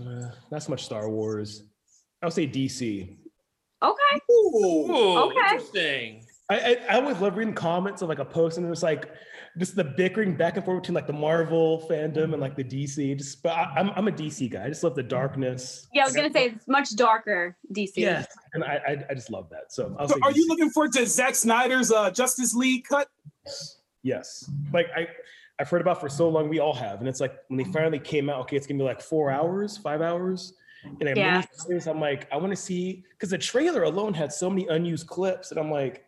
uh, 0.00 0.30
not 0.50 0.64
so 0.64 0.70
much 0.70 0.84
Star 0.84 1.08
Wars. 1.08 1.62
I 2.20 2.26
would 2.26 2.34
say 2.34 2.48
DC. 2.48 3.16
Okay. 3.82 4.20
Ooh, 4.30 5.18
Okay. 5.18 5.36
interesting. 5.52 6.26
I, 6.50 6.58
I 6.58 6.76
I 6.90 6.94
always 7.00 7.18
love 7.20 7.36
reading 7.36 7.54
comments 7.54 8.02
of 8.02 8.08
like 8.08 8.18
a 8.18 8.24
post 8.24 8.58
and 8.58 8.68
it's 8.70 8.82
like 8.82 9.08
just 9.58 9.76
the 9.76 9.84
bickering 9.84 10.36
back 10.36 10.56
and 10.56 10.64
forth 10.64 10.82
between 10.82 10.94
like 10.94 11.06
the 11.06 11.12
Marvel 11.12 11.86
fandom 11.88 12.32
and 12.32 12.40
like 12.40 12.56
the 12.56 12.64
DC. 12.64 13.16
Just 13.16 13.42
but 13.42 13.50
I, 13.56 13.72
I'm 13.76 13.90
I'm 13.90 14.08
a 14.08 14.12
DC 14.12 14.50
guy. 14.50 14.64
I 14.64 14.68
just 14.68 14.82
love 14.82 14.96
the 14.96 15.02
darkness. 15.02 15.86
Yeah, 15.94 16.02
I 16.02 16.04
was 16.06 16.14
Like, 16.14 16.32
gonna 16.32 16.34
say 16.34 16.54
it's 16.56 16.66
much 16.68 16.94
darker 16.96 17.56
DC. 17.72 17.92
Yes, 17.96 18.26
and 18.54 18.64
I, 18.64 18.80
I 18.86 19.04
I 19.10 19.14
just 19.14 19.30
love 19.30 19.48
that. 19.50 19.72
So 19.72 19.94
I'll 19.98 20.08
So 20.08 20.14
say 20.14 20.20
are 20.24 20.32
you 20.32 20.46
looking 20.48 20.70
forward 20.70 20.92
to 20.94 21.06
Zack 21.06 21.34
Snyder's 21.36 21.92
uh, 21.92 22.10
Justice 22.10 22.52
League 22.54 22.84
cut? 22.84 23.08
Yes. 24.02 24.50
Like 24.72 24.88
I 24.96 25.06
I've 25.60 25.68
heard 25.68 25.82
about 25.82 26.00
for 26.00 26.08
so 26.08 26.28
long, 26.28 26.48
we 26.48 26.58
all 26.58 26.74
have. 26.74 26.98
And 27.00 27.08
it's 27.08 27.20
like 27.20 27.34
when 27.48 27.58
they 27.58 27.70
finally 27.72 27.98
came 27.98 28.28
out, 28.30 28.40
okay, 28.40 28.56
it's 28.56 28.66
gonna 28.66 28.78
be 28.78 28.84
like 28.84 29.00
four 29.00 29.30
hours, 29.30 29.76
five 29.76 30.00
hours. 30.00 30.54
And 30.84 31.08
a 31.08 31.14
Yeah. 31.16 31.42
miniseries, 31.42 31.86
I'm 31.90 32.00
like, 32.00 32.26
I 32.32 32.36
want 32.36 32.50
to 32.50 32.56
see 32.56 33.04
because 33.12 33.30
the 33.30 33.38
trailer 33.38 33.82
alone 33.84 34.14
had 34.14 34.32
so 34.32 34.48
many 34.48 34.66
unused 34.68 35.06
clips, 35.06 35.50
and 35.50 35.60
I'm 35.60 35.70
like, 35.70 36.04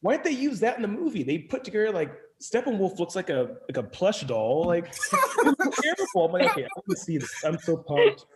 why 0.00 0.12
didn't 0.12 0.24
they 0.24 0.30
use 0.32 0.60
that 0.60 0.76
in 0.76 0.82
the 0.82 0.88
movie? 0.88 1.22
They 1.22 1.38
put 1.38 1.64
together 1.64 1.90
like 1.90 2.12
Steppenwolf 2.40 2.98
looks 2.98 3.16
like 3.16 3.30
a 3.30 3.56
like 3.68 3.76
a 3.76 3.82
plush 3.82 4.20
doll, 4.22 4.64
like 4.66 4.86
it's 5.12 5.80
terrible. 5.80 6.26
I'm 6.26 6.32
like, 6.32 6.50
okay, 6.52 6.64
I 6.64 6.68
want 6.76 6.86
to 6.90 6.96
see 6.96 7.18
this. 7.18 7.44
I'm 7.44 7.58
so 7.58 7.76
pumped. 7.76 8.26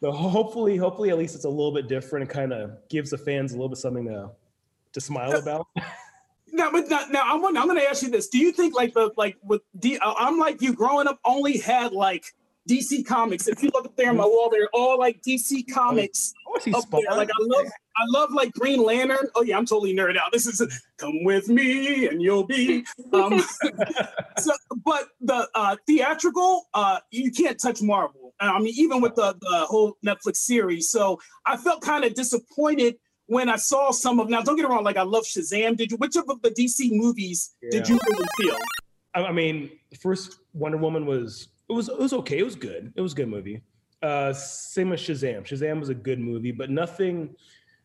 So 0.00 0.10
hopefully, 0.12 0.76
hopefully, 0.78 1.10
at 1.10 1.18
least 1.18 1.34
it's 1.34 1.44
a 1.44 1.48
little 1.48 1.72
bit 1.72 1.86
different 1.88 2.22
and 2.22 2.30
kind 2.30 2.52
of 2.52 2.70
gives 2.88 3.10
the 3.10 3.18
fans 3.18 3.52
a 3.52 3.56
little 3.56 3.68
bit 3.68 3.78
something 3.78 4.06
to 4.06 4.30
to 4.92 5.00
smile 5.00 5.36
about. 5.36 5.66
Now, 6.52 6.68
but 6.72 6.88
now, 6.90 7.04
now 7.12 7.22
I'm, 7.24 7.40
gonna- 7.40 7.60
I'm 7.60 7.68
going 7.68 7.78
to 7.78 7.88
ask 7.88 8.02
you 8.02 8.10
this: 8.10 8.28
Do 8.28 8.36
you 8.36 8.50
think 8.50 8.74
like 8.74 8.92
the 8.92 9.12
like 9.16 9.36
with 9.44 9.62
D? 9.78 9.98
uh, 9.98 10.14
I'm 10.18 10.36
like 10.36 10.60
you. 10.60 10.74
Growing 10.74 11.06
up, 11.06 11.20
only 11.24 11.58
had 11.58 11.92
like 11.92 12.24
DC 12.70 13.04
comics. 13.04 13.48
If 13.48 13.62
you 13.62 13.70
look 13.74 13.84
up 13.84 13.96
there 13.96 14.10
on 14.10 14.16
my 14.16 14.24
wall, 14.24 14.48
they're 14.50 14.68
all 14.72 14.98
like 14.98 15.20
DC 15.22 15.72
comics. 15.72 16.32
I 16.46 16.50
want 16.50 16.62
to 16.62 16.70
see 16.70 16.76
up 16.76 16.90
there. 16.90 17.16
Like 17.16 17.28
I 17.28 17.42
love, 17.42 17.66
I 17.66 18.02
love 18.08 18.30
like 18.32 18.52
Green 18.52 18.82
Lantern. 18.82 19.28
Oh 19.34 19.42
yeah, 19.42 19.58
I'm 19.58 19.66
totally 19.66 19.94
nerd 19.94 20.16
out. 20.16 20.30
This 20.32 20.46
is 20.46 20.62
come 20.98 21.24
with 21.24 21.48
me 21.48 22.06
and 22.06 22.22
you'll 22.22 22.46
be. 22.46 22.84
Um, 23.12 23.42
so, 24.38 24.52
but 24.84 25.08
the 25.20 25.48
uh, 25.54 25.76
theatrical, 25.86 26.68
uh, 26.72 27.00
you 27.10 27.32
can't 27.32 27.60
touch 27.60 27.82
Marvel. 27.82 28.34
I 28.38 28.58
mean, 28.58 28.74
even 28.76 29.00
with 29.00 29.16
the 29.16 29.36
the 29.40 29.66
whole 29.66 29.96
Netflix 30.06 30.36
series. 30.36 30.90
So 30.90 31.18
I 31.44 31.56
felt 31.56 31.82
kind 31.82 32.04
of 32.04 32.14
disappointed 32.14 32.96
when 33.26 33.48
I 33.48 33.56
saw 33.56 33.90
some 33.90 34.20
of. 34.20 34.28
Now, 34.28 34.42
don't 34.42 34.56
get 34.56 34.64
it 34.64 34.68
wrong. 34.68 34.84
Like 34.84 34.96
I 34.96 35.02
love 35.02 35.24
Shazam. 35.24 35.76
Did 35.76 35.90
you? 35.90 35.96
Which 35.96 36.16
of 36.16 36.26
the 36.26 36.50
DC 36.50 36.90
movies 36.92 37.54
did 37.70 37.88
you 37.88 37.98
really 38.08 38.26
feel? 38.38 38.56
I, 39.14 39.24
I 39.24 39.32
mean, 39.32 39.70
the 39.90 39.96
first 39.96 40.38
Wonder 40.54 40.78
Woman 40.78 41.04
was 41.04 41.48
it 41.70 41.72
was 41.72 41.88
it 41.88 41.98
was 41.98 42.12
okay. 42.12 42.38
It 42.38 42.44
was 42.44 42.56
good. 42.56 42.92
It 42.96 43.00
was 43.00 43.12
a 43.12 43.16
good 43.16 43.28
movie. 43.28 43.62
Uh, 44.02 44.32
same 44.32 44.92
as 44.92 45.00
Shazam. 45.00 45.46
Shazam 45.46 45.78
was 45.78 45.88
a 45.88 45.94
good 45.94 46.18
movie, 46.18 46.50
but 46.50 46.68
nothing. 46.68 47.34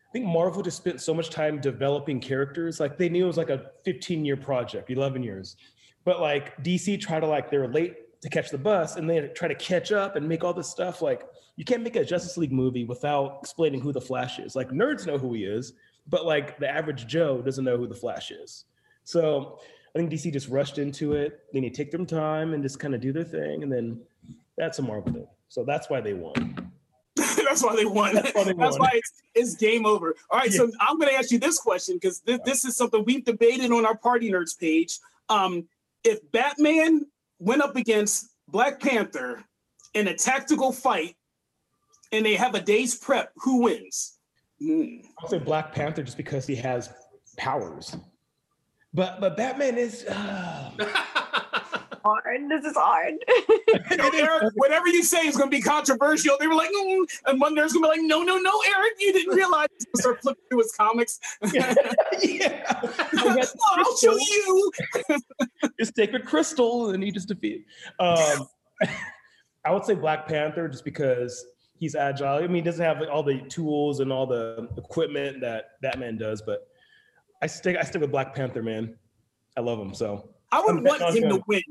I 0.09 0.11
think 0.11 0.25
Marvel 0.25 0.63
just 0.63 0.77
spent 0.77 1.01
so 1.01 1.13
much 1.13 1.29
time 1.29 1.61
developing 1.61 2.19
characters. 2.19 2.79
Like 2.79 2.97
they 2.97 3.09
knew 3.09 3.25
it 3.25 3.27
was 3.27 3.37
like 3.37 3.49
a 3.49 3.69
15 3.83 4.25
year 4.25 4.37
project, 4.37 4.89
11 4.89 5.21
years. 5.21 5.55
But 6.03 6.19
like 6.19 6.57
DC 6.63 6.99
tried 6.99 7.19
to 7.19 7.27
like 7.27 7.51
they 7.51 7.57
were 7.57 7.67
late 7.67 8.21
to 8.21 8.29
catch 8.29 8.49
the 8.49 8.57
bus, 8.57 8.95
and 8.95 9.07
they 9.07 9.27
try 9.35 9.47
to 9.47 9.55
catch 9.55 9.91
up 9.91 10.15
and 10.15 10.27
make 10.27 10.43
all 10.43 10.53
this 10.53 10.69
stuff. 10.69 11.03
Like 11.03 11.23
you 11.55 11.63
can't 11.63 11.83
make 11.83 11.95
a 11.95 12.03
Justice 12.03 12.37
League 12.37 12.51
movie 12.51 12.85
without 12.85 13.39
explaining 13.43 13.81
who 13.81 13.93
the 13.93 14.01
Flash 14.01 14.39
is. 14.39 14.55
Like 14.55 14.69
nerds 14.69 15.05
know 15.05 15.19
who 15.19 15.33
he 15.33 15.43
is, 15.43 15.73
but 16.07 16.25
like 16.25 16.57
the 16.57 16.67
average 16.67 17.05
Joe 17.05 17.41
doesn't 17.41 17.63
know 17.63 17.77
who 17.77 17.87
the 17.87 17.95
Flash 17.95 18.31
is. 18.31 18.65
So 19.03 19.59
I 19.95 19.99
think 19.99 20.11
DC 20.11 20.31
just 20.33 20.49
rushed 20.49 20.77
into 20.77 21.13
it. 21.13 21.39
They 21.53 21.61
need 21.61 21.73
to 21.73 21.83
take 21.83 21.91
their 21.91 22.03
time 22.05 22.53
and 22.53 22.61
just 22.61 22.79
kind 22.79 22.93
of 22.93 22.99
do 22.99 23.13
their 23.13 23.23
thing, 23.23 23.63
and 23.63 23.71
then 23.71 24.01
that's 24.57 24.79
a 24.79 24.81
Marvel 24.81 25.13
thing. 25.13 25.27
So 25.47 25.63
that's 25.63 25.89
why 25.89 26.01
they 26.01 26.13
won. 26.13 26.71
That's 27.47 27.63
why 27.63 27.75
they 27.75 27.85
won. 27.85 28.15
That's 28.15 28.33
why 28.33 28.43
they 28.43 28.53
That's 28.53 28.77
won. 28.77 28.79
why 28.79 28.89
it's, 28.95 29.13
it's 29.35 29.55
game 29.55 29.85
over. 29.85 30.15
All 30.29 30.39
right, 30.39 30.51
so 30.51 30.69
I'm 30.81 30.97
going 30.97 31.09
to 31.11 31.17
ask 31.17 31.31
you 31.31 31.37
this 31.37 31.59
question 31.59 31.95
because 31.95 32.19
this, 32.21 32.39
this 32.43 32.65
is 32.65 32.75
something 32.75 33.05
we've 33.05 33.23
debated 33.23 33.71
on 33.71 33.85
our 33.85 33.95
Party 33.95 34.29
Nerds 34.29 34.59
page. 34.59 34.99
Um, 35.29 35.65
if 36.03 36.19
Batman 36.31 37.05
went 37.39 37.61
up 37.61 37.75
against 37.75 38.29
Black 38.49 38.81
Panther 38.81 39.43
in 39.93 40.07
a 40.07 40.15
tactical 40.15 40.73
fight 40.73 41.15
and 42.11 42.25
they 42.25 42.35
have 42.35 42.55
a 42.55 42.59
day's 42.59 42.95
prep, 42.95 43.31
who 43.37 43.61
wins? 43.61 44.17
Hmm. 44.59 44.97
I'll 45.19 45.29
say 45.29 45.37
Black 45.37 45.71
Panther 45.73 46.03
just 46.03 46.17
because 46.17 46.47
he 46.47 46.55
has 46.55 46.89
powers. 47.37 47.95
But 48.95 49.19
but 49.19 49.35
Batman 49.35 49.77
is. 49.77 50.05
Uh, 50.05 50.71
Hard. 52.05 52.49
This 52.49 52.63
is 52.63 52.77
hard. 52.77 53.15
You 53.89 53.97
know, 53.97 54.09
Eric, 54.13 54.53
whatever 54.55 54.87
you 54.87 55.01
say 55.03 55.25
is 55.25 55.35
going 55.35 55.49
to 55.49 55.55
be 55.55 55.61
controversial. 55.61 56.37
They 56.39 56.47
were 56.47 56.53
like, 56.53 56.69
mm, 56.69 57.03
and 57.25 57.41
one 57.41 57.55
there's 57.55 57.73
going 57.73 57.83
to 57.83 57.89
be 57.89 58.01
like, 58.01 58.07
no, 58.07 58.21
no, 58.21 58.37
no, 58.37 58.51
Eric, 58.67 58.93
you 58.99 59.11
didn't 59.13 59.35
realize. 59.35 59.67
Start 59.95 60.21
flipping 60.21 60.43
through 60.49 60.59
his 60.59 60.71
comics. 60.73 61.19
yeah. 61.53 61.73
Oh, 63.17 63.45
I'll 63.75 63.97
show 63.97 64.15
you. 64.15 64.71
His 65.77 65.91
sacred 65.95 66.25
crystal, 66.25 66.91
and 66.91 67.03
he 67.03 67.11
just 67.11 67.27
defeated. 67.27 67.63
Um, 67.99 68.47
I 69.65 69.71
would 69.71 69.85
say 69.85 69.95
Black 69.95 70.27
Panther 70.27 70.67
just 70.67 70.85
because 70.85 71.45
he's 71.79 71.95
agile. 71.95 72.27
I 72.27 72.41
mean, 72.41 72.55
he 72.55 72.61
doesn't 72.61 72.85
have 72.85 73.01
all 73.11 73.23
the 73.23 73.39
tools 73.49 73.99
and 73.99 74.11
all 74.11 74.27
the 74.27 74.69
equipment 74.77 75.41
that 75.41 75.81
Batman 75.81 76.17
does, 76.17 76.41
but 76.41 76.67
I 77.45 77.47
stick 77.47 77.77
I 77.77 77.83
stick 77.83 78.01
with 78.01 78.09
Black 78.09 78.33
Panther, 78.33 78.63
man. 78.63 78.95
I 79.55 79.61
love 79.61 79.79
him 79.79 79.93
so. 79.93 80.29
I 80.51 80.61
would 80.61 80.77
I'm 80.77 80.83
want 80.83 80.99
betting 80.99 81.21
him 81.25 81.29
to 81.29 81.43
win. 81.45 81.61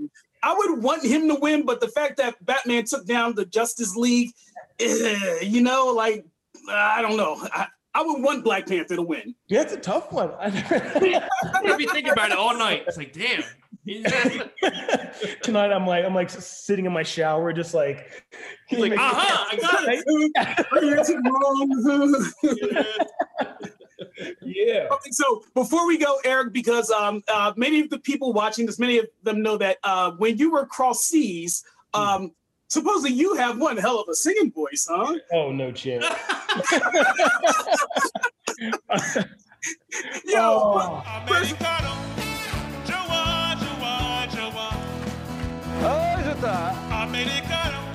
I 0.41 0.55
would 0.55 0.81
want 0.81 1.05
him 1.05 1.27
to 1.27 1.35
win, 1.35 1.67
but 1.67 1.81
the 1.81 1.89
fact 1.89 2.17
that 2.19 2.37
Batman 2.47 2.85
took 2.85 3.05
down 3.07 3.35
the 3.35 3.45
Justice 3.45 3.97
League, 3.97 4.31
eh, 4.79 5.41
you 5.43 5.63
know, 5.63 5.87
like 5.87 6.25
I 6.71 7.03
don't 7.03 7.17
know. 7.17 7.45
I, 7.53 7.67
I 7.93 8.03
would 8.03 8.23
want 8.23 8.45
Black 8.45 8.69
Panther 8.69 8.95
to 8.95 9.03
win. 9.03 9.35
Yeah, 9.49 9.63
it's 9.63 9.73
a 9.73 9.77
tough 9.77 10.13
one. 10.13 10.31
I'm 10.41 10.53
gonna 10.53 11.77
be 11.77 11.87
thinking 11.87 12.13
about 12.13 12.31
it 12.31 12.39
all 12.39 12.57
night. 12.57 12.85
It's 12.87 12.97
like, 12.97 13.13
damn. 13.13 13.43
Tonight 15.43 15.73
I'm 15.73 15.87
like 15.87 16.05
I'm 16.05 16.15
like 16.15 16.31
sitting 16.31 16.87
in 16.87 16.93
my 16.93 17.03
shower, 17.03 17.53
just 17.53 17.75
like 17.75 18.25
He's 18.69 18.79
like, 18.79 18.93
uh-huh, 18.99 19.45
I 19.51 19.57
got 19.57 19.85
it 23.59 23.74
yeah. 24.43 24.89
Okay, 24.91 25.11
so 25.11 25.45
before 25.55 25.87
we 25.87 25.99
go, 25.99 26.19
Eric, 26.25 26.53
because 26.53 26.91
um, 26.91 27.23
uh, 27.29 27.53
many 27.57 27.81
of 27.81 27.91
the 27.91 27.99
people 27.99 28.33
watching 28.33 28.65
this, 28.67 28.79
many 28.79 28.99
of 28.99 29.07
them 29.23 29.43
know 29.43 29.57
that 29.59 29.79
uh, 29.85 30.13
when 30.13 30.39
you 30.39 30.51
were 30.51 30.67
cross 30.67 31.05
seas, 31.05 31.63
hmm. 31.95 32.01
um, 32.01 32.23
mm. 32.23 32.33
supposedly 32.69 33.13
you 33.13 33.35
have 33.35 33.59
one 33.59 33.77
hell 33.77 34.01
of 34.01 34.09
a 34.09 34.15
singing 34.15 34.51
voice, 34.53 34.87
huh? 34.91 35.15
Oh 35.33 35.53
no, 35.53 35.73
chance. 35.73 36.05
Yo, 40.27 40.41
oh. 40.41 41.03
Uh, 46.47 47.07
Americano, 47.09 47.95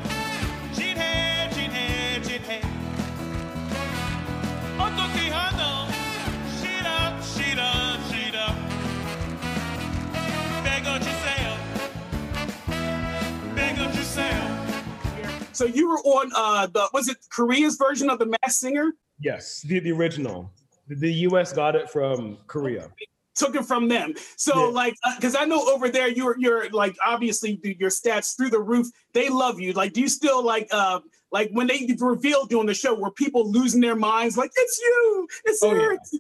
So 15.60 15.66
you 15.66 15.90
were 15.90 15.98
on 15.98 16.32
uh, 16.38 16.68
the 16.68 16.88
was 16.94 17.10
it 17.10 17.18
Korea's 17.30 17.76
version 17.76 18.10
of 18.10 18.18
the 18.18 18.28
Masked 18.28 18.62
Singer? 18.62 18.94
Yes, 19.20 19.60
the, 19.64 19.82
the 19.82 19.92
original. 19.92 20.50
The, 20.88 20.96
the 20.96 21.14
U.S. 21.28 21.52
got 21.52 21.76
it 21.76 21.90
from 21.90 22.38
Korea. 22.48 22.90
Took 23.36 23.58
it 23.58 23.66
from 23.66 23.90
them. 23.90 24.14
So 24.38 24.68
yeah. 24.68 24.72
like, 24.72 24.96
because 25.18 25.36
uh, 25.36 25.40
I 25.40 25.46
know 25.46 25.70
over 25.70 25.90
there 25.90 26.08
you're 26.08 26.40
you're 26.40 26.70
like 26.70 26.96
obviously 27.06 27.60
your 27.78 27.90
stats 27.90 28.38
through 28.38 28.52
the 28.52 28.62
roof. 28.62 28.88
They 29.14 29.28
love 29.28 29.60
you. 29.60 29.74
Like, 29.74 29.92
do 29.92 30.00
you 30.00 30.08
still 30.08 30.42
like 30.42 30.70
uh 30.72 31.02
like 31.30 31.50
when 31.52 31.68
they 31.68 31.94
revealed 32.00 32.52
you 32.52 32.62
on 32.62 32.66
the 32.66 32.74
show? 32.74 32.94
Were 32.94 33.12
people 33.12 33.52
losing 33.52 33.82
their 33.82 33.98
minds? 33.98 34.38
Like, 34.38 34.52
it's 34.56 34.80
you. 34.80 35.28
It's 35.44 35.62
oh, 35.62 35.72
her. 35.72 35.98
Yeah. 36.14 36.20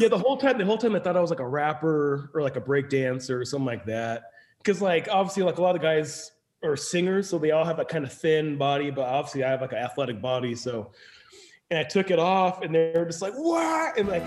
Yeah, 0.00 0.08
the 0.08 0.18
whole 0.18 0.36
time, 0.36 0.58
the 0.58 0.64
whole 0.64 0.78
time 0.78 0.94
I 0.94 0.98
thought 0.98 1.16
I 1.16 1.20
was 1.20 1.30
like 1.30 1.40
a 1.40 1.46
rapper 1.46 2.30
or 2.34 2.42
like 2.42 2.56
a 2.56 2.60
break 2.60 2.88
dancer 2.88 3.40
or 3.40 3.44
something 3.44 3.66
like 3.66 3.84
that. 3.86 4.30
Because 4.58 4.82
like 4.82 5.08
obviously, 5.10 5.42
like 5.42 5.58
a 5.58 5.62
lot 5.62 5.76
of 5.76 5.82
guys 5.82 6.32
are 6.62 6.76
singers, 6.76 7.28
so 7.28 7.38
they 7.38 7.50
all 7.50 7.64
have 7.64 7.76
that 7.76 7.88
kind 7.88 8.04
of 8.04 8.12
thin 8.12 8.56
body, 8.58 8.90
but 8.90 9.02
obviously 9.02 9.44
I 9.44 9.50
have 9.50 9.60
like 9.60 9.72
an 9.72 9.78
athletic 9.78 10.20
body. 10.20 10.54
So, 10.54 10.92
and 11.70 11.78
I 11.78 11.84
took 11.84 12.10
it 12.10 12.18
off, 12.18 12.62
and 12.62 12.74
they 12.74 12.92
were 12.94 13.06
just 13.06 13.22
like, 13.22 13.34
"What?" 13.34 13.98
And 13.98 14.08
like, 14.08 14.22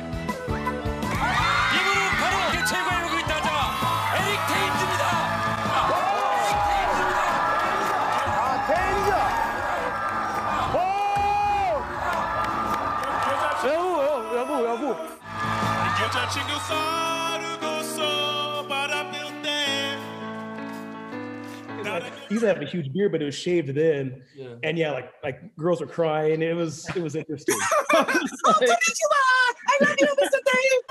he 22.28 22.36
used 22.36 22.44
to 22.44 22.48
have 22.48 22.62
a 22.62 22.66
huge 22.66 22.94
beard, 22.94 23.12
but 23.12 23.22
it 23.22 23.26
was 23.26 23.36
shaved 23.36 23.74
then. 23.74 24.22
Yeah. 24.36 24.56
And 24.64 24.78
yeah, 24.78 24.92
like 24.92 25.12
like 25.24 25.56
girls 25.58 25.82
were 25.82 25.88
crying. 25.88 26.42
It 26.42 26.56
was 26.56 26.88
it 26.96 27.02
was 27.02 27.16
interesting. 27.16 27.56
Oh, 27.92 28.04
Konnichiwa! 28.06 29.22
I 29.68 29.78
love 29.82 29.96
you, 30.00 30.08
Mr. 30.22 30.40
Dave. 30.46 30.82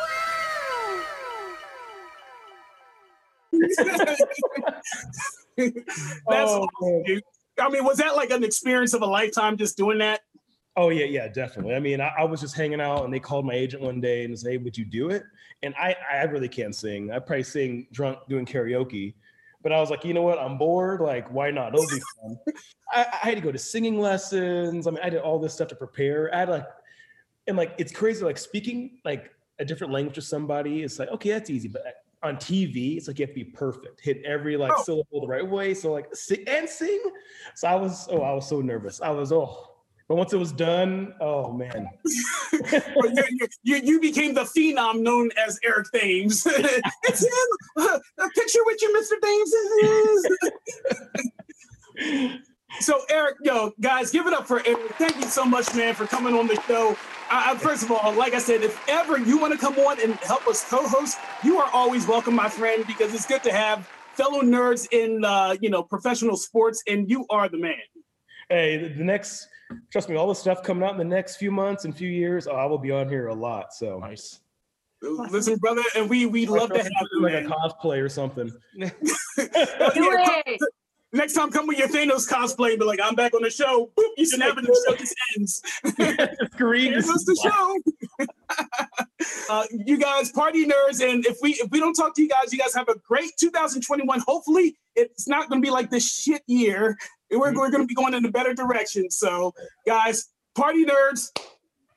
That's 6.28 6.50
Oh, 6.50 6.66
awesome, 6.82 7.02
dude. 7.04 7.22
I 7.60 7.68
mean, 7.68 7.84
was 7.84 7.98
that 7.98 8.16
like 8.16 8.30
an 8.30 8.42
experience 8.44 8.94
of 8.94 9.02
a 9.02 9.06
lifetime 9.06 9.56
just 9.56 9.76
doing 9.76 9.98
that? 9.98 10.20
Oh 10.78 10.90
yeah, 10.90 11.06
yeah, 11.06 11.26
definitely. 11.26 11.74
I 11.74 11.80
mean, 11.80 12.00
I, 12.00 12.12
I 12.20 12.24
was 12.24 12.40
just 12.40 12.54
hanging 12.54 12.80
out, 12.80 13.04
and 13.04 13.12
they 13.12 13.18
called 13.18 13.44
my 13.44 13.52
agent 13.52 13.82
one 13.82 14.00
day 14.00 14.24
and 14.24 14.38
said, 14.38 14.52
"Hey, 14.52 14.56
would 14.58 14.78
you 14.78 14.84
do 14.84 15.10
it?" 15.10 15.24
And 15.64 15.74
I, 15.74 15.96
I 16.08 16.22
really 16.22 16.48
can't 16.48 16.72
sing. 16.72 17.10
I 17.10 17.18
probably 17.18 17.42
sing 17.42 17.88
drunk 17.90 18.20
doing 18.28 18.46
karaoke, 18.46 19.14
but 19.60 19.72
I 19.72 19.80
was 19.80 19.90
like, 19.90 20.04
you 20.04 20.14
know 20.14 20.22
what? 20.22 20.38
I'm 20.38 20.56
bored. 20.56 21.00
Like, 21.00 21.28
why 21.32 21.50
not? 21.50 21.74
It'll 21.74 21.84
be 21.88 22.00
fun. 22.22 22.38
I, 22.92 23.06
I 23.24 23.26
had 23.26 23.34
to 23.34 23.40
go 23.40 23.50
to 23.50 23.58
singing 23.58 23.98
lessons. 23.98 24.86
I 24.86 24.92
mean, 24.92 25.00
I 25.02 25.10
did 25.10 25.20
all 25.20 25.40
this 25.40 25.52
stuff 25.52 25.66
to 25.68 25.74
prepare. 25.74 26.32
I 26.32 26.38
had 26.38 26.48
like, 26.48 26.66
and 27.48 27.56
like, 27.56 27.74
it's 27.76 27.90
crazy. 27.90 28.24
Like 28.24 28.38
speaking 28.38 29.00
like 29.04 29.32
a 29.58 29.64
different 29.64 29.92
language 29.92 30.14
to 30.14 30.22
somebody, 30.22 30.84
it's 30.84 31.00
like, 31.00 31.08
okay, 31.08 31.30
that's 31.30 31.50
easy, 31.50 31.66
but 31.66 31.82
uh, 31.88 32.26
on 32.26 32.36
TV, 32.36 32.96
it's 32.96 33.08
like 33.08 33.18
you 33.18 33.24
have 33.26 33.34
to 33.34 33.44
be 33.44 33.50
perfect, 33.50 34.00
hit 34.00 34.22
every 34.24 34.56
like 34.56 34.72
Oh. 34.76 34.82
syllable 34.84 35.22
the 35.22 35.26
right 35.26 35.44
way. 35.46 35.74
So 35.74 35.92
like, 35.92 36.14
sing 36.14 36.44
and 36.46 36.68
sing. 36.68 37.02
So 37.56 37.66
I 37.66 37.74
was, 37.74 38.06
oh, 38.12 38.22
I 38.22 38.32
was 38.32 38.48
so 38.48 38.60
nervous. 38.60 39.00
I 39.00 39.10
was, 39.10 39.32
oh. 39.32 39.67
But 40.08 40.16
once 40.16 40.32
it 40.32 40.38
was 40.38 40.52
done, 40.52 41.14
oh 41.20 41.52
man. 41.52 41.90
You, 42.52 43.48
you, 43.62 43.76
you, 43.76 44.00
became 44.00 44.34
the 44.34 44.42
phenom 44.42 45.00
known 45.00 45.30
as 45.36 45.58
Eric 45.62 45.86
Thames. 45.94 46.46
it's 46.46 47.22
him. 47.22 47.30
A 47.76 48.28
picture 48.34 48.60
with 48.66 48.82
you, 48.82 48.92
Mr. 48.96 49.20
Thames. 49.22 49.52
It 49.54 50.40
is. 51.98 52.40
so, 52.80 53.00
Eric, 53.10 53.36
yo, 53.42 53.72
guys, 53.80 54.10
give 54.10 54.26
it 54.26 54.32
up 54.32 54.46
for 54.46 54.62
Eric. 54.66 54.92
Thank 54.94 55.16
you 55.16 55.24
so 55.24 55.44
much, 55.44 55.74
man, 55.74 55.94
for 55.94 56.06
coming 56.06 56.34
on 56.34 56.46
the 56.46 56.60
show. 56.66 56.96
I, 57.30 57.52
I, 57.52 57.56
first 57.56 57.84
of 57.84 57.92
all, 57.92 58.12
like 58.14 58.34
I 58.34 58.38
said, 58.38 58.62
if 58.62 58.82
ever 58.88 59.18
you 59.18 59.38
want 59.38 59.52
to 59.52 59.58
come 59.58 59.78
on 59.78 60.00
and 60.02 60.14
help 60.16 60.46
us 60.46 60.68
co-host, 60.68 61.18
you 61.44 61.58
are 61.58 61.70
always 61.72 62.06
welcome, 62.06 62.34
my 62.34 62.48
friend, 62.48 62.86
because 62.86 63.14
it's 63.14 63.26
good 63.26 63.42
to 63.44 63.52
have 63.52 63.88
fellow 64.12 64.42
nerds 64.42 64.88
in, 64.90 65.24
uh, 65.24 65.54
you 65.60 65.70
know, 65.70 65.82
professional 65.82 66.36
sports, 66.36 66.82
and 66.88 67.08
you 67.10 67.26
are 67.30 67.48
the 67.48 67.58
man. 67.58 67.74
Hey, 68.48 68.78
the 68.78 69.04
next, 69.04 69.48
trust 69.90 70.08
me, 70.08 70.16
all 70.16 70.28
the 70.28 70.34
stuff 70.34 70.62
coming 70.62 70.84
out 70.84 70.92
in 70.92 70.98
the 70.98 71.04
next 71.04 71.36
few 71.36 71.50
months 71.50 71.84
and 71.84 71.96
few 71.96 72.08
years, 72.08 72.46
oh, 72.46 72.56
I 72.56 72.64
will 72.66 72.78
be 72.78 72.90
on 72.90 73.08
here 73.08 73.28
a 73.28 73.34
lot. 73.34 73.72
So 73.72 73.98
Nice. 73.98 74.40
Listen, 75.00 75.56
brother, 75.58 75.82
and 75.94 76.10
we 76.10 76.26
we 76.26 76.46
love 76.46 76.70
to 76.70 76.82
have 76.82 76.90
you, 77.12 77.22
like 77.22 77.32
man. 77.32 77.46
a 77.46 77.48
cosplay 77.48 78.02
or 78.02 78.08
something. 78.08 78.52
Do 78.76 78.90
it. 79.36 80.60
Next 81.10 81.32
time, 81.32 81.50
come 81.50 81.66
with 81.66 81.78
your 81.78 81.88
Thanos 81.88 82.28
cosplay 82.28 82.70
and 82.70 82.78
be 82.78 82.84
like, 82.84 82.98
I'm 83.02 83.14
back 83.14 83.32
on 83.32 83.42
the 83.42 83.48
show. 83.48 83.90
Boop, 83.96 84.10
you 84.18 84.26
snap 84.26 84.58
it, 84.58 84.66
the 84.66 84.84
show 84.86 84.96
just 84.96 85.14
ends. 85.36 86.50
Green. 86.56 86.92
Here's 86.92 87.08
us 87.08 87.24
the 87.24 87.34
show. 87.42 88.26
uh, 89.50 89.64
you 89.70 89.96
guys, 89.96 90.30
party 90.32 90.66
nerds, 90.66 91.00
and 91.00 91.24
if 91.24 91.38
we 91.40 91.52
if 91.52 91.70
we 91.70 91.80
don't 91.80 91.94
talk 91.94 92.14
to 92.16 92.22
you 92.22 92.28
guys, 92.28 92.52
you 92.52 92.58
guys 92.58 92.74
have 92.74 92.88
a 92.88 92.98
great 92.98 93.30
2021. 93.38 94.20
Hopefully, 94.26 94.76
it's 94.96 95.26
not 95.26 95.48
going 95.48 95.62
to 95.62 95.66
be 95.66 95.70
like 95.70 95.88
this 95.88 96.06
shit 96.06 96.42
year. 96.46 96.98
We're, 97.30 97.54
we're 97.54 97.70
going 97.70 97.82
to 97.82 97.86
be 97.86 97.94
going 97.94 98.14
in 98.14 98.24
a 98.24 98.30
better 98.30 98.54
direction. 98.54 99.10
So, 99.10 99.54
guys, 99.86 100.28
party 100.54 100.84
nerds, 100.84 101.28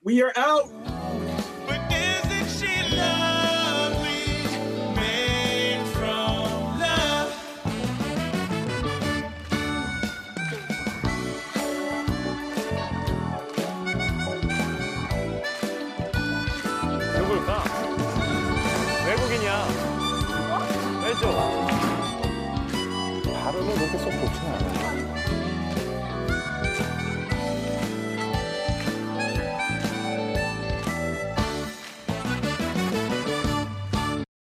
we 0.03 0.21
are 0.21 0.33
out. 0.35 1.00